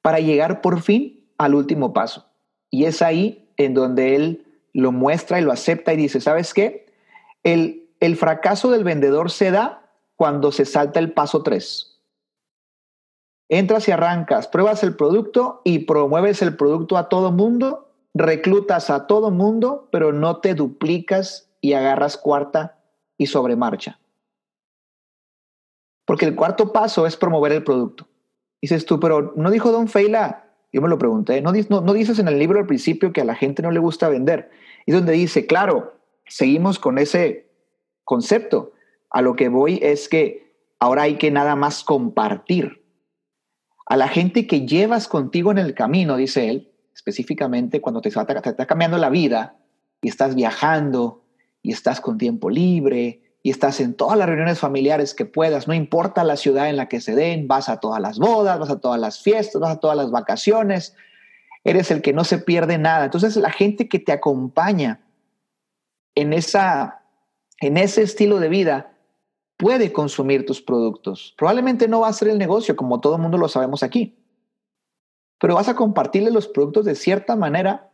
Para 0.04 0.20
llegar 0.20 0.62
por 0.62 0.80
fin 0.80 1.26
al 1.40 1.56
último 1.56 1.92
paso. 1.92 2.28
Y 2.70 2.86
es 2.86 3.02
ahí 3.02 3.50
en 3.58 3.74
donde 3.74 4.16
él 4.16 4.46
lo 4.74 4.92
muestra 4.92 5.40
y 5.40 5.44
lo 5.44 5.52
acepta 5.52 5.92
y 5.92 5.98
dice, 5.98 6.22
¿sabes 6.22 6.54
qué? 6.54 6.94
El, 7.42 7.90
el 8.00 8.16
fracaso 8.16 8.70
del 8.70 8.84
vendedor 8.84 9.32
se 9.32 9.50
da 9.50 9.83
cuando 10.24 10.54
se 10.54 10.64
salta 10.64 11.02
el 11.02 11.12
paso 11.12 11.44
3. 11.44 12.02
Entras 13.50 13.90
y 13.90 13.92
arrancas, 13.92 14.48
pruebas 14.48 14.82
el 14.82 14.96
producto 14.96 15.60
y 15.66 15.80
promueves 15.80 16.42
el 16.42 16.56
producto 16.56 16.96
a 16.96 17.10
todo 17.10 17.34
mundo, 17.34 17.92
reclutas 18.14 18.90
a 18.90 19.06
todo 19.06 19.32
mundo, 19.32 19.90
pero 19.92 20.14
no 20.14 20.38
te 20.38 20.54
duplicas 20.54 21.50
y 21.60 21.74
agarras 21.74 22.16
cuarta 22.16 22.78
y 23.18 23.26
sobremarcha. 23.26 24.00
Porque 26.06 26.24
el 26.24 26.38
cuarto 26.38 26.72
paso 26.72 27.06
es 27.06 27.18
promover 27.18 27.52
el 27.52 27.66
producto. 27.66 28.08
Dices 28.62 28.86
tú, 28.86 28.98
pero 29.02 29.34
no 29.36 29.52
dijo 29.52 29.74
Don 29.74 29.90
Feila, 29.90 30.46
yo 30.72 30.82
me 30.82 30.88
lo 30.88 30.98
pregunté, 30.98 31.42
no, 31.42 31.52
no, 31.52 31.94
dices 31.94 32.18
en 32.18 32.30
el 32.30 32.40
libro 32.40 32.60
al 32.60 32.66
principio 32.66 33.12
que 33.12 33.20
a 33.20 33.26
la 33.26 33.36
gente 33.36 33.62
no 33.62 33.72
le 33.72 33.82
gusta 33.82 34.08
vender. 34.08 34.52
Y 34.86 34.94
donde 34.94 35.12
dice, 35.12 35.48
claro, 35.48 35.96
seguimos 36.28 36.80
con 36.80 36.98
ese 36.98 37.50
concepto. 38.06 38.73
A 39.14 39.22
lo 39.22 39.36
que 39.36 39.48
voy 39.48 39.80
es 39.82 40.10
que 40.10 40.54
ahora 40.80 41.04
hay 41.04 41.16
que 41.16 41.32
nada 41.32 41.56
más 41.56 41.84
compartir. 41.84 42.84
A 43.86 43.96
la 43.96 44.08
gente 44.08 44.48
que 44.48 44.66
llevas 44.66 45.08
contigo 45.08 45.52
en 45.52 45.60
el 45.60 45.76
camino, 45.76 46.18
dice 46.18 46.50
él, 46.50 46.74
específicamente 46.96 47.80
cuando 47.80 48.02
te 48.02 48.10
está, 48.10 48.26
cambiando 48.66 48.98
la 48.98 49.10
vida 49.10 49.56
y 50.02 50.10
estás 50.10 50.36
viajando 50.36 51.24
y 51.62 51.72
estás 51.72 52.02
con 52.02 52.18
tiempo 52.18 52.50
libre 52.50 53.22
y 53.44 53.52
estás 53.52 53.82
en 53.82 53.94
todas 53.94 54.18
las 54.18 54.28
reuniones 54.28 54.60
familiares 54.60 55.14
que 55.14 55.26
puedas, 55.26 55.68
no 55.68 55.74
importa 55.74 56.24
la 56.24 56.38
ciudad 56.38 56.70
en 56.70 56.78
la 56.78 56.88
que 56.88 57.00
se 57.00 57.14
den, 57.14 57.48
vas 57.48 57.70
a 57.70 57.80
todas 57.80 58.02
las 58.02 58.18
bodas, 58.18 58.58
vas 58.58 58.70
a 58.70 58.80
todas 58.80 59.00
las 59.00 59.22
fiestas, 59.22 59.62
vas 59.62 59.76
a 59.76 59.80
todas 59.80 59.98
las 59.98 60.12
vacaciones, 60.12 60.96
eres 61.64 61.92
el 61.92 62.02
que 62.02 62.14
no 62.14 62.24
se 62.24 62.40
pierde 62.40 62.78
nada. 62.78 63.06
Entonces 63.06 63.36
la 63.36 63.52
gente 63.52 63.90
que 63.90 64.00
te 64.00 64.12
acompaña 64.12 65.02
en, 66.16 66.34
esa, 66.34 67.04
en 67.60 67.78
ese 67.78 68.02
estilo 68.02 68.40
de 68.40 68.50
vida 68.50 68.93
puede 69.64 69.94
consumir 69.94 70.46
tus 70.46 70.62
productos. 70.62 71.34
Probablemente 71.38 71.88
no 71.88 72.02
va 72.02 72.10
a 72.10 72.14
ser 72.14 72.28
el 72.28 72.38
negocio 72.38 72.76
como 72.76 73.00
todo 73.00 73.16
el 73.16 73.22
mundo 73.22 73.38
lo 73.38 73.48
sabemos 73.48 73.82
aquí, 73.82 74.14
pero 75.40 75.56
vas 75.56 75.70
a 75.70 75.76
compartirle 75.76 76.32
los 76.32 76.50
productos 76.50 76.84
de 76.84 76.96
cierta 76.96 77.38
manera 77.38 77.90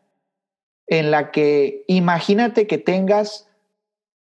en 0.87 1.11
la 1.11 1.29
que 1.29 1.83
imagínate 1.87 2.65
que 2.65 2.79
tengas 2.79 3.49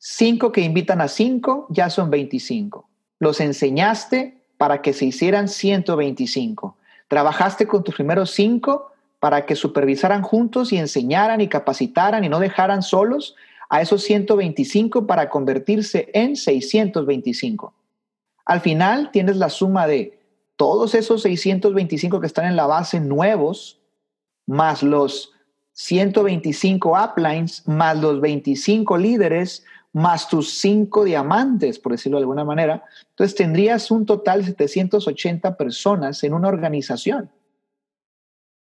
Cinco 0.04 0.50
que 0.50 0.62
invitan 0.62 1.00
a 1.00 1.06
cinco, 1.06 1.68
ya 1.70 1.88
son 1.88 2.10
25. 2.10 2.88
Los 3.20 3.40
enseñaste 3.40 4.42
para 4.58 4.82
que 4.82 4.94
se 4.94 5.04
hicieran 5.04 5.46
125. 5.46 6.76
Trabajaste 7.06 7.68
con 7.68 7.84
tus 7.84 7.94
primeros 7.94 8.32
cinco 8.32 8.90
para 9.20 9.46
que 9.46 9.54
supervisaran 9.54 10.22
juntos 10.22 10.72
y 10.72 10.78
enseñaran 10.78 11.40
y 11.40 11.46
capacitaran 11.46 12.24
y 12.24 12.28
no 12.28 12.40
dejaran 12.40 12.82
solos 12.82 13.36
a 13.72 13.80
esos 13.80 14.02
125 14.02 15.06
para 15.06 15.30
convertirse 15.30 16.10
en 16.12 16.36
625. 16.36 17.72
Al 18.44 18.60
final 18.60 19.10
tienes 19.10 19.38
la 19.38 19.48
suma 19.48 19.86
de 19.86 20.20
todos 20.56 20.94
esos 20.94 21.22
625 21.22 22.20
que 22.20 22.26
están 22.26 22.44
en 22.44 22.56
la 22.56 22.66
base 22.66 23.00
nuevos, 23.00 23.80
más 24.46 24.82
los 24.82 25.32
125 25.72 26.92
uplines, 27.02 27.66
más 27.66 27.98
los 27.98 28.20
25 28.20 28.98
líderes, 28.98 29.64
más 29.94 30.28
tus 30.28 30.52
cinco 30.60 31.04
diamantes, 31.04 31.78
por 31.78 31.92
decirlo 31.92 32.18
de 32.18 32.24
alguna 32.24 32.44
manera. 32.44 32.84
Entonces 33.08 33.34
tendrías 33.34 33.90
un 33.90 34.04
total 34.04 34.44
de 34.44 34.68
780 34.68 35.56
personas 35.56 36.22
en 36.24 36.34
una 36.34 36.48
organización. 36.48 37.30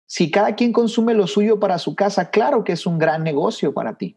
Si 0.06 0.30
cada 0.30 0.54
quien 0.54 0.72
consume 0.72 1.14
lo 1.14 1.26
suyo 1.26 1.58
para 1.58 1.78
su 1.78 1.96
casa, 1.96 2.30
claro 2.30 2.62
que 2.62 2.74
es 2.74 2.86
un 2.86 3.00
gran 3.00 3.24
negocio 3.24 3.74
para 3.74 3.98
ti. 3.98 4.14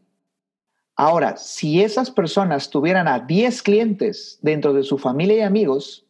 Ahora, 0.96 1.38
si 1.38 1.82
esas 1.82 2.12
personas 2.12 2.70
tuvieran 2.70 3.08
a 3.08 3.20
10 3.20 3.64
clientes 3.64 4.38
dentro 4.42 4.74
de 4.74 4.84
su 4.84 4.98
familia 4.98 5.38
y 5.38 5.42
amigos, 5.42 6.06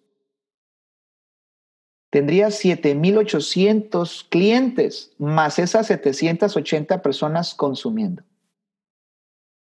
tendrías 2.10 2.64
7.800 2.64 4.28
clientes 4.30 5.14
más 5.18 5.58
esas 5.58 5.88
780 5.88 7.02
personas 7.02 7.56
consumiendo. 7.56 8.24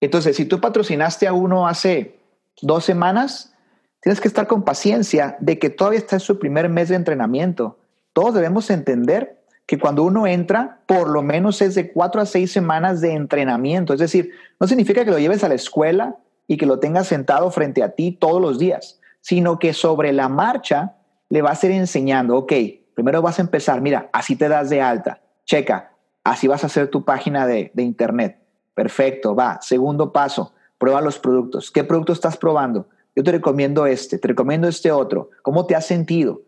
Entonces, 0.00 0.36
si 0.36 0.46
tú 0.46 0.60
patrocinaste 0.60 1.26
a 1.26 1.34
uno 1.34 1.68
hace 1.68 2.18
dos 2.62 2.84
semanas, 2.84 3.54
tienes 4.00 4.20
que 4.20 4.28
estar 4.28 4.46
con 4.46 4.64
paciencia 4.64 5.36
de 5.40 5.58
que 5.58 5.68
todavía 5.68 5.98
está 5.98 6.16
en 6.16 6.20
su 6.20 6.38
primer 6.38 6.70
mes 6.70 6.88
de 6.88 6.96
entrenamiento. 6.96 7.78
Todos 8.14 8.34
debemos 8.34 8.70
entender 8.70 9.39
que 9.70 9.78
cuando 9.78 10.02
uno 10.02 10.26
entra, 10.26 10.80
por 10.86 11.08
lo 11.08 11.22
menos 11.22 11.62
es 11.62 11.76
de 11.76 11.92
cuatro 11.92 12.20
a 12.20 12.26
seis 12.26 12.50
semanas 12.50 13.00
de 13.00 13.12
entrenamiento. 13.12 13.94
Es 13.94 14.00
decir, 14.00 14.32
no 14.58 14.66
significa 14.66 15.04
que 15.04 15.12
lo 15.12 15.20
lleves 15.20 15.44
a 15.44 15.48
la 15.48 15.54
escuela 15.54 16.16
y 16.48 16.56
que 16.56 16.66
lo 16.66 16.80
tengas 16.80 17.06
sentado 17.06 17.48
frente 17.52 17.84
a 17.84 17.90
ti 17.90 18.10
todos 18.10 18.42
los 18.42 18.58
días, 18.58 18.98
sino 19.20 19.60
que 19.60 19.72
sobre 19.72 20.12
la 20.12 20.28
marcha 20.28 20.96
le 21.28 21.40
vas 21.40 21.62
a 21.62 21.68
ir 21.68 21.72
enseñando, 21.74 22.36
ok, 22.36 22.52
primero 22.94 23.22
vas 23.22 23.38
a 23.38 23.42
empezar, 23.42 23.80
mira, 23.80 24.10
así 24.12 24.34
te 24.34 24.48
das 24.48 24.70
de 24.70 24.80
alta, 24.80 25.20
checa, 25.46 25.92
así 26.24 26.48
vas 26.48 26.64
a 26.64 26.66
hacer 26.66 26.88
tu 26.88 27.04
página 27.04 27.46
de, 27.46 27.70
de 27.72 27.84
internet 27.84 28.40
Perfecto, 28.74 29.36
va. 29.36 29.60
Segundo 29.62 30.12
paso, 30.12 30.52
prueba 30.78 31.00
los 31.00 31.20
productos. 31.20 31.70
¿Qué 31.70 31.84
producto 31.84 32.12
estás 32.12 32.36
probando? 32.36 32.88
Yo 33.14 33.22
te 33.22 33.30
recomiendo 33.30 33.86
este, 33.86 34.18
te 34.18 34.26
recomiendo 34.26 34.66
este 34.66 34.90
otro. 34.90 35.30
¿Cómo 35.42 35.66
te 35.66 35.76
has 35.76 35.86
sentido? 35.86 36.40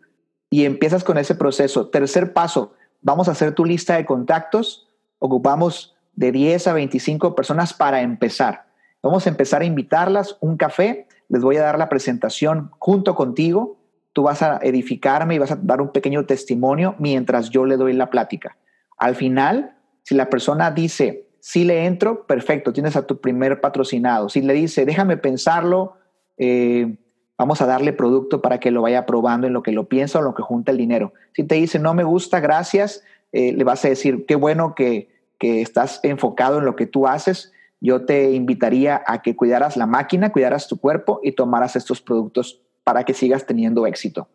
Y 0.49 0.65
empiezas 0.65 1.05
con 1.05 1.17
ese 1.17 1.35
proceso. 1.35 1.87
Tercer 1.87 2.33
paso, 2.33 2.73
vamos 3.03 3.27
a 3.27 3.31
hacer 3.31 3.53
tu 3.53 3.65
lista 3.65 3.95
de 3.95 4.05
contactos. 4.05 4.87
Ocupamos 5.19 5.95
de 6.15 6.31
10 6.31 6.67
a 6.67 6.73
25 6.73 7.35
personas 7.35 7.73
para 7.73 8.01
empezar. 8.01 8.65
Vamos 9.01 9.27
a 9.27 9.29
empezar 9.29 9.61
a 9.61 9.65
invitarlas 9.65 10.37
un 10.39 10.57
café. 10.57 11.07
Les 11.29 11.41
voy 11.43 11.57
a 11.57 11.63
dar 11.63 11.77
la 11.77 11.89
presentación 11.89 12.71
junto 12.79 13.15
contigo. 13.15 13.77
Tú 14.13 14.23
vas 14.23 14.41
a 14.41 14.59
edificarme 14.61 15.35
y 15.35 15.39
vas 15.39 15.51
a 15.51 15.57
dar 15.57 15.81
un 15.81 15.91
pequeño 15.91 16.25
testimonio 16.25 16.95
mientras 16.99 17.49
yo 17.49 17.65
le 17.65 17.77
doy 17.77 17.93
la 17.93 18.09
plática. 18.09 18.57
Al 18.97 19.15
final, 19.15 19.75
si 20.03 20.15
la 20.15 20.29
persona 20.29 20.71
dice, 20.71 21.27
si 21.39 21.65
le 21.65 21.85
entro, 21.85 22.25
perfecto, 22.25 22.71
tienes 22.71 22.95
a 22.95 23.05
tu 23.05 23.19
primer 23.19 23.59
patrocinado. 23.59 24.29
Si 24.29 24.41
le 24.41 24.53
dice, 24.53 24.85
déjame 24.85 25.17
pensarlo, 25.17 25.97
eh, 26.37 26.95
vamos 27.43 27.61
a 27.61 27.65
darle 27.65 27.91
producto 27.91 28.41
para 28.41 28.61
que 28.61 28.71
lo 28.71 28.83
vaya 28.83 29.05
probando 29.05 29.47
en 29.47 29.51
lo 29.51 29.63
que 29.63 29.73
lo 29.73 29.89
piensa 29.89 30.17
o 30.17 30.21
en 30.21 30.27
lo 30.27 30.33
que 30.33 30.41
junta 30.41 30.71
el 30.71 30.77
dinero. 30.77 31.11
Si 31.33 31.43
te 31.43 31.55
dice, 31.55 31.77
no 31.77 31.93
me 31.93 32.05
gusta, 32.05 32.39
gracias, 32.39 33.03
eh, 33.33 33.51
le 33.51 33.65
vas 33.65 33.83
a 33.83 33.89
decir, 33.89 34.25
qué 34.25 34.35
bueno 34.35 34.75
que, 34.75 35.09
que 35.37 35.61
estás 35.61 35.99
enfocado 36.03 36.59
en 36.59 36.65
lo 36.65 36.77
que 36.77 36.85
tú 36.85 37.05
haces. 37.05 37.51
Yo 37.81 38.05
te 38.05 38.31
invitaría 38.31 39.03
a 39.05 39.21
que 39.21 39.35
cuidaras 39.35 39.75
la 39.75 39.85
máquina, 39.85 40.31
cuidaras 40.31 40.69
tu 40.69 40.79
cuerpo 40.79 41.19
y 41.21 41.33
tomaras 41.33 41.75
estos 41.75 41.99
productos 41.99 42.61
para 42.85 43.03
que 43.03 43.13
sigas 43.13 43.45
teniendo 43.45 43.85
éxito. 43.87 44.29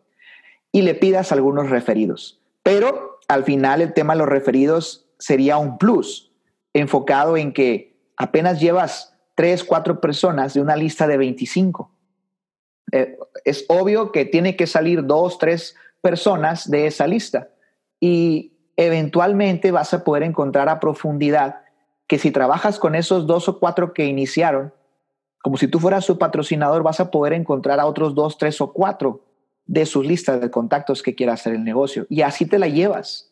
Y 0.71 0.83
le 0.83 0.93
pidas 0.93 1.31
algunos 1.31 1.71
referidos. 1.71 2.39
Pero 2.61 3.17
al 3.27 3.43
final 3.43 3.81
el 3.81 3.93
tema 3.93 4.13
de 4.13 4.19
los 4.19 4.29
referidos 4.29 5.07
sería 5.17 5.57
un 5.57 5.79
plus 5.79 6.31
enfocado 6.75 7.37
en 7.37 7.53
que 7.53 7.97
apenas 8.17 8.59
llevas 8.59 9.15
tres, 9.33 9.63
cuatro 9.63 9.99
personas 9.99 10.53
de 10.53 10.61
una 10.61 10.75
lista 10.75 11.07
de 11.07 11.17
25. 11.17 11.91
Eh, 12.91 13.17
es 13.45 13.65
obvio 13.67 14.11
que 14.11 14.25
tiene 14.25 14.55
que 14.55 14.67
salir 14.67 15.05
dos, 15.05 15.37
tres 15.37 15.75
personas 16.01 16.69
de 16.69 16.87
esa 16.87 17.07
lista 17.07 17.49
y 17.99 18.53
eventualmente 18.77 19.71
vas 19.71 19.93
a 19.93 20.03
poder 20.03 20.23
encontrar 20.23 20.69
a 20.69 20.79
profundidad 20.79 21.61
que 22.07 22.17
si 22.17 22.31
trabajas 22.31 22.79
con 22.79 22.95
esos 22.95 23.27
dos 23.27 23.49
o 23.49 23.59
cuatro 23.59 23.93
que 23.93 24.05
iniciaron, 24.05 24.73
como 25.41 25.57
si 25.57 25.67
tú 25.67 25.79
fueras 25.79 26.05
su 26.05 26.17
patrocinador, 26.17 26.83
vas 26.83 26.99
a 26.99 27.11
poder 27.11 27.33
encontrar 27.33 27.79
a 27.79 27.85
otros 27.85 28.15
dos, 28.15 28.37
tres 28.37 28.59
o 28.61 28.73
cuatro 28.73 29.25
de 29.65 29.85
sus 29.85 30.05
listas 30.05 30.41
de 30.41 30.49
contactos 30.49 31.03
que 31.03 31.15
quiera 31.15 31.33
hacer 31.33 31.53
el 31.53 31.63
negocio. 31.63 32.07
Y 32.09 32.21
así 32.21 32.45
te 32.45 32.57
la 32.57 32.67
llevas 32.67 33.31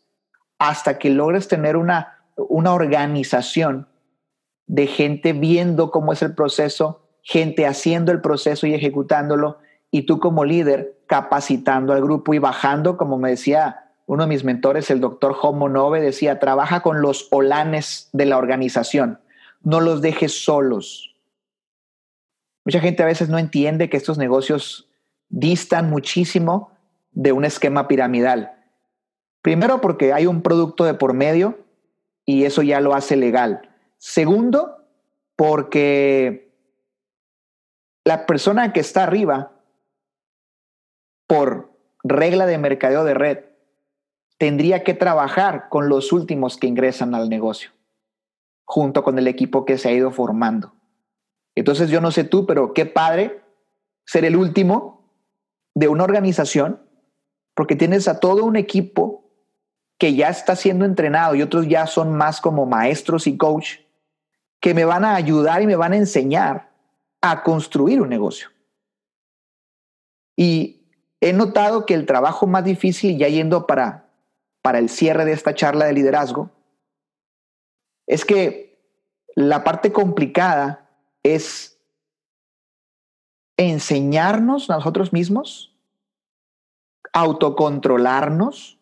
hasta 0.59 0.99
que 0.99 1.09
logres 1.09 1.47
tener 1.47 1.75
una 1.77 2.17
una 2.37 2.73
organización 2.73 3.87
de 4.67 4.87
gente 4.87 5.33
viendo 5.33 5.91
cómo 5.91 6.13
es 6.13 6.21
el 6.21 6.35
proceso, 6.35 7.06
gente 7.27 7.67
haciendo 7.67 8.13
el 8.13 8.21
proceso 8.21 8.67
y 8.67 8.73
ejecutándolo, 8.73 9.57
y 9.91 10.03
tú 10.03 10.17
como 10.17 10.45
líder 10.45 10.97
capacitando 11.07 11.91
al 11.91 12.01
grupo 12.01 12.33
y 12.33 12.39
bajando, 12.39 12.95
como 12.95 13.17
me 13.17 13.31
decía 13.31 13.91
uno 14.05 14.23
de 14.23 14.29
mis 14.29 14.45
mentores, 14.45 14.89
el 14.89 15.01
doctor 15.01 15.35
Homo 15.41 15.67
Nove, 15.67 15.99
decía, 15.99 16.39
trabaja 16.39 16.79
con 16.79 17.01
los 17.01 17.27
olanes 17.31 18.09
de 18.13 18.27
la 18.27 18.37
organización, 18.37 19.19
no 19.61 19.81
los 19.81 20.01
dejes 20.01 20.45
solos. 20.45 21.17
Mucha 22.63 22.79
gente 22.79 23.03
a 23.03 23.07
veces 23.07 23.27
no 23.27 23.37
entiende 23.37 23.89
que 23.89 23.97
estos 23.97 24.17
negocios 24.17 24.89
distan 25.27 25.89
muchísimo 25.89 26.71
de 27.11 27.33
un 27.33 27.43
esquema 27.43 27.89
piramidal. 27.89 28.53
Primero 29.41 29.81
porque 29.81 30.13
hay 30.13 30.27
un 30.27 30.41
producto 30.41 30.85
de 30.85 30.93
por 30.93 31.13
medio 31.13 31.59
y 32.23 32.45
eso 32.45 32.61
ya 32.61 32.79
lo 32.79 32.95
hace 32.95 33.17
legal. 33.17 33.69
Segundo, 33.97 34.85
porque 35.35 36.46
la 38.07 38.25
persona 38.25 38.71
que 38.71 38.79
está 38.79 39.03
arriba, 39.03 39.51
por 41.27 41.73
regla 42.03 42.45
de 42.45 42.57
mercadeo 42.57 43.03
de 43.03 43.13
red, 43.13 43.39
tendría 44.37 44.85
que 44.85 44.93
trabajar 44.93 45.67
con 45.67 45.89
los 45.89 46.13
últimos 46.13 46.55
que 46.55 46.67
ingresan 46.67 47.13
al 47.15 47.27
negocio, 47.27 47.71
junto 48.63 49.03
con 49.03 49.19
el 49.19 49.27
equipo 49.27 49.65
que 49.65 49.77
se 49.77 49.89
ha 49.89 49.91
ido 49.91 50.11
formando. 50.11 50.71
Entonces 51.53 51.89
yo 51.89 51.99
no 51.99 52.11
sé 52.11 52.23
tú, 52.23 52.45
pero 52.45 52.73
qué 52.73 52.85
padre 52.85 53.41
ser 54.05 54.23
el 54.23 54.37
último 54.37 55.11
de 55.75 55.89
una 55.89 56.05
organización 56.05 56.81
porque 57.55 57.75
tienes 57.75 58.07
a 58.07 58.21
todo 58.21 58.45
un 58.45 58.55
equipo 58.55 59.25
que 59.97 60.15
ya 60.15 60.29
está 60.29 60.55
siendo 60.55 60.85
entrenado 60.85 61.35
y 61.35 61.41
otros 61.41 61.67
ya 61.67 61.85
son 61.87 62.13
más 62.13 62.39
como 62.39 62.65
maestros 62.65 63.27
y 63.27 63.35
coach 63.35 63.79
que 64.61 64.73
me 64.73 64.85
van 64.85 65.03
a 65.03 65.15
ayudar 65.15 65.61
y 65.61 65.67
me 65.67 65.75
van 65.75 65.91
a 65.91 65.97
enseñar 65.97 66.66
a 67.21 67.43
construir 67.43 68.01
un 68.01 68.09
negocio. 68.09 68.49
Y 70.35 70.87
he 71.19 71.33
notado 71.33 71.85
que 71.85 71.93
el 71.93 72.05
trabajo 72.05 72.47
más 72.47 72.63
difícil, 72.63 73.17
ya 73.17 73.27
yendo 73.27 73.65
para, 73.65 74.09
para 74.61 74.79
el 74.79 74.89
cierre 74.89 75.25
de 75.25 75.33
esta 75.33 75.55
charla 75.55 75.85
de 75.85 75.93
liderazgo, 75.93 76.51
es 78.05 78.23
que 78.23 78.79
la 79.35 79.63
parte 79.63 79.91
complicada 79.91 80.89
es 81.23 81.79
enseñarnos 83.57 84.69
nosotros 84.69 85.11
mismos, 85.11 85.75
autocontrolarnos 87.13 88.77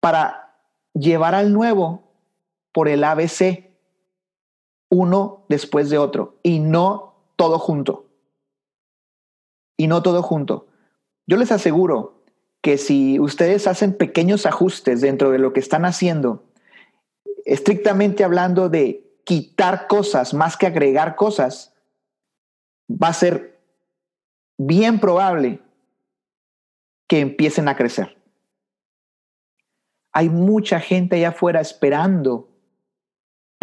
para 0.00 0.56
llevar 0.94 1.34
al 1.34 1.52
nuevo 1.52 2.02
por 2.72 2.88
el 2.88 3.04
ABC, 3.04 3.71
uno 4.92 5.46
después 5.48 5.88
de 5.88 5.96
otro, 5.96 6.36
y 6.42 6.58
no 6.58 7.14
todo 7.36 7.58
junto. 7.58 8.10
Y 9.78 9.86
no 9.86 10.02
todo 10.02 10.22
junto. 10.22 10.66
Yo 11.26 11.38
les 11.38 11.50
aseguro 11.50 12.22
que 12.60 12.76
si 12.76 13.18
ustedes 13.18 13.66
hacen 13.66 13.96
pequeños 13.96 14.44
ajustes 14.44 15.00
dentro 15.00 15.30
de 15.30 15.38
lo 15.38 15.54
que 15.54 15.60
están 15.60 15.86
haciendo, 15.86 16.44
estrictamente 17.46 18.22
hablando 18.22 18.68
de 18.68 19.18
quitar 19.24 19.86
cosas 19.86 20.34
más 20.34 20.58
que 20.58 20.66
agregar 20.66 21.16
cosas, 21.16 21.74
va 22.90 23.08
a 23.08 23.14
ser 23.14 23.58
bien 24.58 25.00
probable 25.00 25.62
que 27.08 27.20
empiecen 27.20 27.66
a 27.66 27.76
crecer. 27.76 28.18
Hay 30.12 30.28
mucha 30.28 30.80
gente 30.80 31.16
allá 31.16 31.30
afuera 31.30 31.62
esperando 31.62 32.51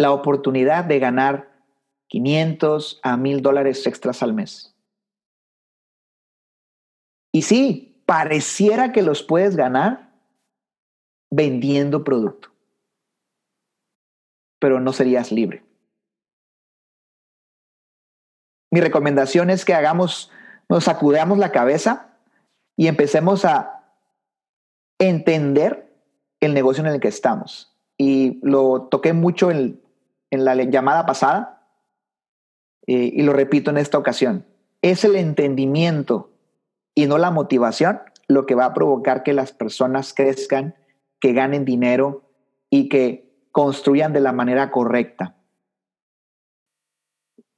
la 0.00 0.12
oportunidad 0.12 0.86
de 0.86 0.98
ganar 0.98 1.50
500 2.08 3.00
a 3.02 3.18
1000 3.18 3.42
dólares 3.42 3.86
extras 3.86 4.22
al 4.22 4.32
mes. 4.32 4.74
Y 7.32 7.42
sí, 7.42 8.02
pareciera 8.06 8.92
que 8.92 9.02
los 9.02 9.22
puedes 9.22 9.56
ganar 9.56 10.10
vendiendo 11.30 12.02
producto, 12.02 12.48
pero 14.58 14.80
no 14.80 14.94
serías 14.94 15.32
libre. 15.32 15.62
Mi 18.70 18.80
recomendación 18.80 19.50
es 19.50 19.66
que 19.66 19.74
hagamos, 19.74 20.32
nos 20.70 20.84
sacudamos 20.84 21.36
la 21.36 21.52
cabeza 21.52 22.16
y 22.74 22.86
empecemos 22.86 23.44
a 23.44 23.84
entender 24.98 25.94
el 26.40 26.54
negocio 26.54 26.82
en 26.86 26.90
el 26.90 27.00
que 27.00 27.08
estamos. 27.08 27.76
Y 27.98 28.40
lo 28.42 28.88
toqué 28.90 29.12
mucho 29.12 29.50
en, 29.50 29.78
en 30.30 30.44
la 30.44 30.54
llamada 30.54 31.06
pasada 31.06 31.66
eh, 32.86 33.10
y 33.14 33.22
lo 33.22 33.32
repito 33.32 33.70
en 33.70 33.78
esta 33.78 33.98
ocasión. 33.98 34.46
Es 34.82 35.04
el 35.04 35.16
entendimiento 35.16 36.30
y 36.94 37.06
no 37.06 37.18
la 37.18 37.30
motivación 37.30 38.00
lo 38.28 38.46
que 38.46 38.54
va 38.54 38.66
a 38.66 38.74
provocar 38.74 39.22
que 39.22 39.32
las 39.32 39.52
personas 39.52 40.14
crezcan, 40.14 40.74
que 41.20 41.32
ganen 41.32 41.64
dinero 41.64 42.22
y 42.70 42.88
que 42.88 43.30
construyan 43.52 44.12
de 44.12 44.20
la 44.20 44.32
manera 44.32 44.70
correcta. 44.70 45.36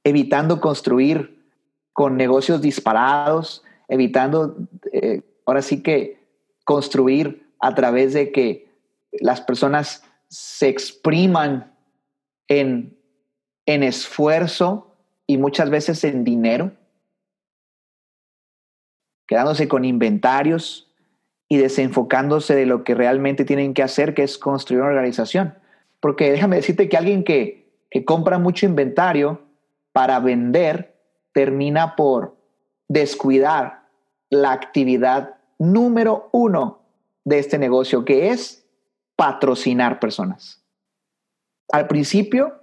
Evitando 0.03 0.59
construir 0.59 1.45
con 1.93 2.17
negocios 2.17 2.61
disparados, 2.61 3.63
evitando, 3.87 4.57
eh, 4.91 5.21
ahora 5.45 5.61
sí 5.61 5.83
que 5.83 6.19
construir 6.65 7.53
a 7.59 7.75
través 7.75 8.13
de 8.13 8.31
que 8.31 8.73
las 9.11 9.41
personas 9.41 10.03
se 10.27 10.67
expriman 10.67 11.72
en, 12.47 12.97
en 13.65 13.83
esfuerzo 13.83 14.95
y 15.27 15.37
muchas 15.37 15.69
veces 15.69 16.03
en 16.03 16.23
dinero, 16.23 16.71
quedándose 19.27 19.67
con 19.67 19.85
inventarios 19.85 20.91
y 21.47 21.57
desenfocándose 21.57 22.55
de 22.55 22.65
lo 22.65 22.83
que 22.83 22.95
realmente 22.95 23.45
tienen 23.45 23.73
que 23.73 23.83
hacer, 23.83 24.13
que 24.13 24.23
es 24.23 24.37
construir 24.37 24.81
una 24.81 24.89
organización. 24.89 25.55
Porque 25.99 26.31
déjame 26.31 26.57
decirte 26.57 26.89
que 26.89 26.97
alguien 26.97 27.23
que, 27.23 27.71
que 27.89 28.05
compra 28.05 28.39
mucho 28.39 28.65
inventario 28.65 29.41
para 29.91 30.19
vender 30.19 30.95
termina 31.31 31.95
por 31.95 32.35
descuidar 32.87 33.83
la 34.29 34.51
actividad 34.51 35.35
número 35.59 36.29
uno 36.31 36.81
de 37.23 37.39
este 37.39 37.57
negocio, 37.57 38.03
que 38.03 38.29
es 38.29 38.65
patrocinar 39.15 39.99
personas. 39.99 40.62
Al 41.73 41.87
principio, 41.87 42.61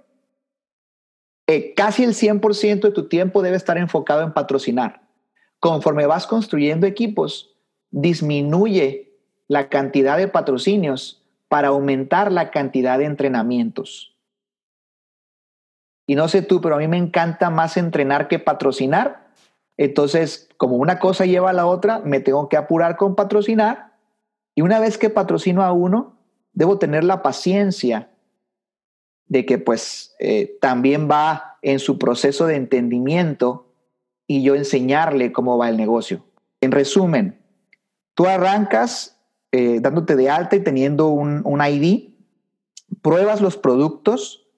eh, 1.45 1.73
casi 1.73 2.05
el 2.05 2.13
100% 2.13 2.87
de 2.87 2.93
tu 2.93 3.09
tiempo 3.09 3.41
debe 3.41 3.57
estar 3.57 3.77
enfocado 3.77 4.21
en 4.21 4.31
patrocinar. 4.31 5.01
Conforme 5.59 6.05
vas 6.05 6.25
construyendo 6.27 6.87
equipos, 6.87 7.53
disminuye 7.89 9.11
la 9.49 9.67
cantidad 9.67 10.15
de 10.15 10.29
patrocinios 10.29 11.25
para 11.49 11.67
aumentar 11.67 12.31
la 12.31 12.51
cantidad 12.51 12.97
de 12.97 13.03
entrenamientos. 13.03 14.15
Y 16.07 16.15
no 16.15 16.29
sé 16.29 16.41
tú, 16.41 16.61
pero 16.61 16.75
a 16.75 16.77
mí 16.77 16.87
me 16.87 16.95
encanta 16.95 17.49
más 17.49 17.75
entrenar 17.75 18.29
que 18.29 18.39
patrocinar. 18.39 19.27
Entonces, 19.75 20.47
como 20.55 20.77
una 20.77 20.99
cosa 20.99 21.25
lleva 21.25 21.49
a 21.49 21.53
la 21.53 21.65
otra, 21.65 21.99
me 21.99 22.21
tengo 22.21 22.47
que 22.47 22.55
apurar 22.55 22.95
con 22.95 23.15
patrocinar. 23.15 23.91
Y 24.55 24.61
una 24.61 24.79
vez 24.79 24.97
que 24.97 25.09
patrocino 25.09 25.63
a 25.63 25.73
uno, 25.73 26.15
debo 26.53 26.79
tener 26.79 27.03
la 27.03 27.21
paciencia 27.21 28.10
de 29.31 29.45
que 29.45 29.57
pues 29.57 30.13
eh, 30.19 30.57
también 30.59 31.09
va 31.09 31.57
en 31.61 31.79
su 31.79 31.97
proceso 31.97 32.47
de 32.47 32.57
entendimiento 32.57 33.73
y 34.27 34.43
yo 34.43 34.55
enseñarle 34.55 35.31
cómo 35.31 35.57
va 35.57 35.69
el 35.69 35.77
negocio. 35.77 36.25
En 36.59 36.73
resumen, 36.73 37.41
tú 38.13 38.25
arrancas 38.25 39.17
eh, 39.53 39.79
dándote 39.79 40.17
de 40.17 40.29
alta 40.29 40.57
y 40.57 40.59
teniendo 40.59 41.07
un, 41.07 41.43
un 41.45 41.61
ID, 41.65 42.09
pruebas 43.01 43.39
los 43.39 43.55
productos, 43.55 44.49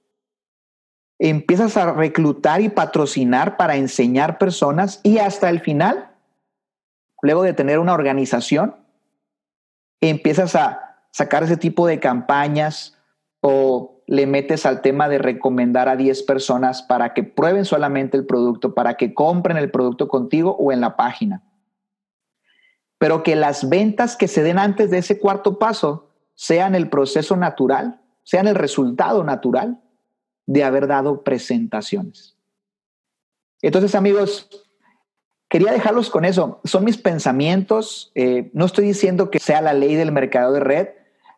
empiezas 1.20 1.78
a 1.78 1.94
reclutar 1.94 2.60
y 2.62 2.70
patrocinar 2.70 3.58
para 3.58 3.76
enseñar 3.76 4.40
personas 4.40 5.02
y 5.04 5.20
hasta 5.20 5.52
el 5.52 5.60
final, 5.60 6.16
luego 7.22 7.44
de 7.44 7.54
tener 7.54 7.78
una 7.78 7.94
organización, 7.94 8.76
empiezas 10.02 10.56
a 10.56 10.98
sacar 11.12 11.44
ese 11.44 11.58
tipo 11.58 11.86
de 11.86 12.00
campañas 12.00 12.98
o 13.40 13.93
le 14.08 14.28
metes 14.28 14.66
al 14.66 14.82
tema 14.82 15.10
de 15.10 15.18
recomendar 15.18 15.89
a 15.89 15.96
10 15.96 16.24
personas 16.24 16.84
para 16.84 17.13
que 17.13 17.24
prueben 17.24 17.66
solamente 17.66 18.18
el 18.18 18.26
producto, 18.26 18.74
para 18.74 18.96
que 18.96 19.13
compren 19.13 19.58
el 19.58 19.72
producto 19.72 20.08
contigo 20.08 20.56
o 20.58 20.72
en 20.72 20.82
la 20.82 20.96
página. 20.96 21.44
Pero 22.98 23.24
que 23.24 23.36
las 23.36 23.70
ventas 23.70 24.16
que 24.16 24.28
se 24.28 24.44
den 24.44 24.60
antes 24.60 24.89
de 24.89 25.00
ese 25.00 25.20
cuarto 25.20 25.60
paso 25.60 26.10
sean 26.36 26.76
el 26.76 26.89
proceso 26.89 27.36
natural, 27.36 28.02
sean 28.24 28.48
el 28.48 28.56
resultado 28.56 29.24
natural 29.24 29.82
de 30.46 30.63
haber 30.63 30.88
dado 30.88 31.24
presentaciones. 31.24 32.38
Entonces, 33.62 33.96
amigos, 33.96 34.50
quería 35.50 35.72
dejarlos 35.72 36.10
con 36.10 36.26
eso. 36.26 36.60
Son 36.66 36.84
mis 36.84 36.98
pensamientos. 36.98 38.12
Eh, 38.16 38.52
no 38.54 38.66
estoy 38.66 38.86
diciendo 38.86 39.32
que 39.32 39.39
sea 39.39 39.62
la 39.62 39.74
ley 39.74 39.96
del 39.96 40.12
mercado 40.12 40.54
de 40.54 40.60
red. 40.60 40.88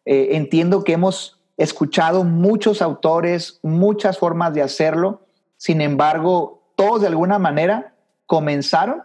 Eh, 0.06 0.30
entiendo 0.32 0.84
que 0.84 0.94
hemos 0.94 1.35
escuchado 1.58 2.24
muchos 2.24 2.82
autores, 2.82 3.60
muchas 3.64 4.18
formas 4.18 4.54
de 4.54 4.62
hacerlo, 4.62 5.26
sin 5.58 5.82
embargo, 5.82 6.62
todos 6.76 7.02
de 7.02 7.08
alguna 7.08 7.40
manera 7.40 7.96
comenzaron 8.26 9.04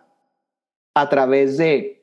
a 0.94 1.08
través 1.08 1.56
de 1.56 2.00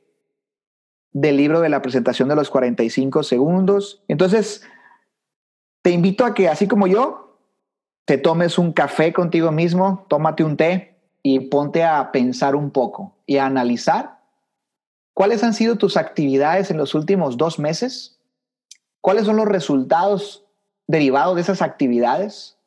del 1.11 1.37
libro 1.37 1.61
de 1.61 1.69
la 1.69 1.81
presentación 1.81 2.29
de 2.29 2.35
los 2.35 2.49
45 2.51 3.23
segundos. 3.23 4.03
Entonces, 4.07 4.61
te 5.81 5.89
invito 5.89 6.25
a 6.25 6.35
que 6.35 6.47
así 6.47 6.67
como 6.67 6.85
yo, 6.85 7.39
te 8.05 8.17
tomes 8.17 8.57
un 8.57 8.71
café 8.71 9.13
contigo 9.13 9.51
mismo, 9.51 10.05
tómate 10.09 10.43
un 10.43 10.57
té 10.57 10.95
y 11.23 11.39
ponte 11.39 11.83
a 11.83 12.11
pensar 12.11 12.55
un 12.55 12.71
poco 12.71 13.15
y 13.25 13.37
a 13.37 13.45
analizar 13.45 14.19
cuáles 15.13 15.43
han 15.43 15.53
sido 15.53 15.77
tus 15.77 15.97
actividades 15.97 16.69
en 16.69 16.77
los 16.77 16.93
últimos 16.93 17.37
dos 17.37 17.57
meses 17.57 18.16
¿Cuáles 19.07 19.25
son 19.25 19.37
los 19.37 19.47
resultados 19.47 20.45
derivados 20.85 21.35
de 21.35 21.41
esas 21.41 21.61
actividades? 21.61 22.57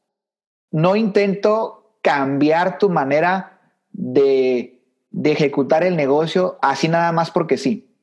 No 0.70 0.96
intento 0.96 1.98
cambiar 2.00 2.78
tu 2.78 2.88
manera 2.88 3.60
de, 3.92 4.82
ejecutar 5.22 5.84
el 5.84 5.98
negocio 5.98 6.58
así 6.62 6.88
nada 6.88 7.12
más 7.12 7.30
porque 7.30 7.58
sí. 7.58 7.94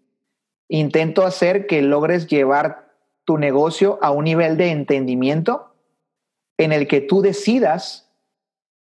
Intento 0.68 1.26
hacer 1.26 1.66
que 1.66 1.82
logres 1.82 2.28
llevar 2.28 2.94
tu 3.26 3.40
negocio 3.40 3.98
a 4.04 4.12
un 4.12 4.26
nivel 4.26 4.56
de 4.56 4.70
entendimiento 4.70 5.74
en 6.60 6.74
el 6.74 6.88
que 6.88 7.02
tú 7.02 7.24
decidas 7.24 8.14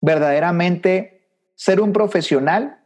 verdaderamente 0.01 1.29
ser 1.55 1.81
un 1.81 1.93
profesional 1.93 2.81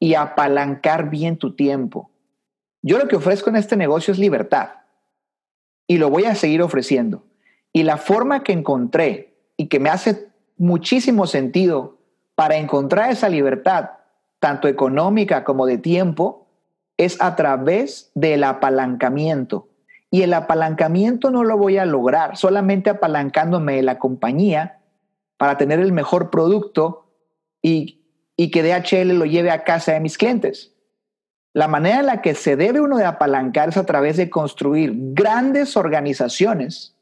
y 0.00 0.14
apalancar 0.14 1.10
bien 1.10 1.36
tu 1.36 1.54
tiempo. 1.54 2.10
Yo 2.82 2.98
lo 2.98 3.06
que 3.06 3.14
ofrezco 3.14 3.50
en 3.50 3.54
este 3.56 3.76
negocio 3.76 4.10
es 4.10 4.18
libertad 4.18 4.81
y 5.86 5.98
lo 5.98 6.10
voy 6.10 6.24
a 6.24 6.34
seguir 6.34 6.62
ofreciendo. 6.62 7.24
Y 7.72 7.82
la 7.82 7.96
forma 7.96 8.42
que 8.42 8.52
encontré 8.52 9.34
y 9.56 9.66
que 9.66 9.80
me 9.80 9.90
hace 9.90 10.28
muchísimo 10.56 11.26
sentido 11.26 11.98
para 12.34 12.56
encontrar 12.56 13.10
esa 13.10 13.28
libertad, 13.28 13.90
tanto 14.38 14.68
económica 14.68 15.44
como 15.44 15.66
de 15.66 15.78
tiempo, 15.78 16.48
es 16.96 17.20
a 17.20 17.36
través 17.36 18.10
del 18.14 18.44
apalancamiento. 18.44 19.68
Y 20.10 20.22
el 20.22 20.34
apalancamiento 20.34 21.30
no 21.30 21.44
lo 21.44 21.56
voy 21.56 21.78
a 21.78 21.86
lograr 21.86 22.36
solamente 22.36 22.90
apalancándome 22.90 23.82
la 23.82 23.98
compañía 23.98 24.80
para 25.36 25.56
tener 25.56 25.80
el 25.80 25.92
mejor 25.92 26.30
producto 26.30 27.06
y, 27.62 28.02
y 28.36 28.50
que 28.50 28.62
DHL 28.62 29.18
lo 29.18 29.24
lleve 29.24 29.50
a 29.50 29.64
casa 29.64 29.92
de 29.92 30.00
mis 30.00 30.18
clientes. 30.18 30.71
La 31.54 31.68
manera 31.68 32.00
en 32.00 32.06
la 32.06 32.22
que 32.22 32.34
se 32.34 32.56
debe 32.56 32.80
uno 32.80 32.96
de 32.96 33.04
apalancar 33.04 33.68
es 33.68 33.76
a 33.76 33.84
través 33.84 34.16
de 34.16 34.30
construir 34.30 34.92
grandes 34.94 35.76
organizaciones 35.76 36.96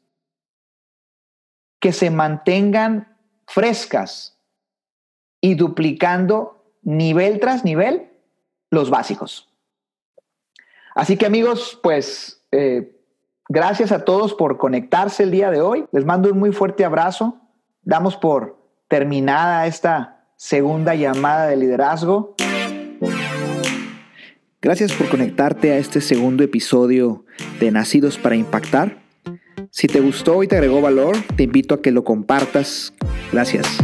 que 1.79 1.93
se 1.93 2.09
mantengan 2.09 3.17
frescas 3.47 4.37
y 5.39 5.55
duplicando 5.55 6.75
nivel 6.83 7.39
tras 7.39 7.63
nivel 7.63 8.11
los 8.69 8.89
básicos. 8.89 9.49
Así 10.95 11.17
que 11.17 11.25
amigos, 11.25 11.79
pues 11.81 12.45
eh, 12.51 13.01
gracias 13.47 13.91
a 13.91 14.03
todos 14.03 14.33
por 14.33 14.57
conectarse 14.57 15.23
el 15.23 15.31
día 15.31 15.49
de 15.49 15.61
hoy. 15.61 15.85
Les 15.91 16.05
mando 16.05 16.29
un 16.29 16.39
muy 16.39 16.51
fuerte 16.51 16.83
abrazo. 16.83 17.37
Damos 17.81 18.17
por 18.17 18.57
terminada 18.87 19.65
esta 19.65 20.25
segunda 20.35 20.93
llamada 20.95 21.47
de 21.47 21.55
liderazgo. 21.55 22.35
Gracias 24.61 24.93
por 24.93 25.09
conectarte 25.09 25.71
a 25.71 25.77
este 25.77 26.01
segundo 26.01 26.43
episodio 26.43 27.25
de 27.59 27.71
Nacidos 27.71 28.19
para 28.19 28.35
Impactar. 28.35 29.01
Si 29.71 29.87
te 29.87 30.01
gustó 30.01 30.43
y 30.43 30.47
te 30.47 30.55
agregó 30.55 30.81
valor, 30.81 31.17
te 31.35 31.41
invito 31.43 31.73
a 31.73 31.81
que 31.81 31.89
lo 31.89 32.03
compartas. 32.03 32.93
Gracias. 33.31 33.79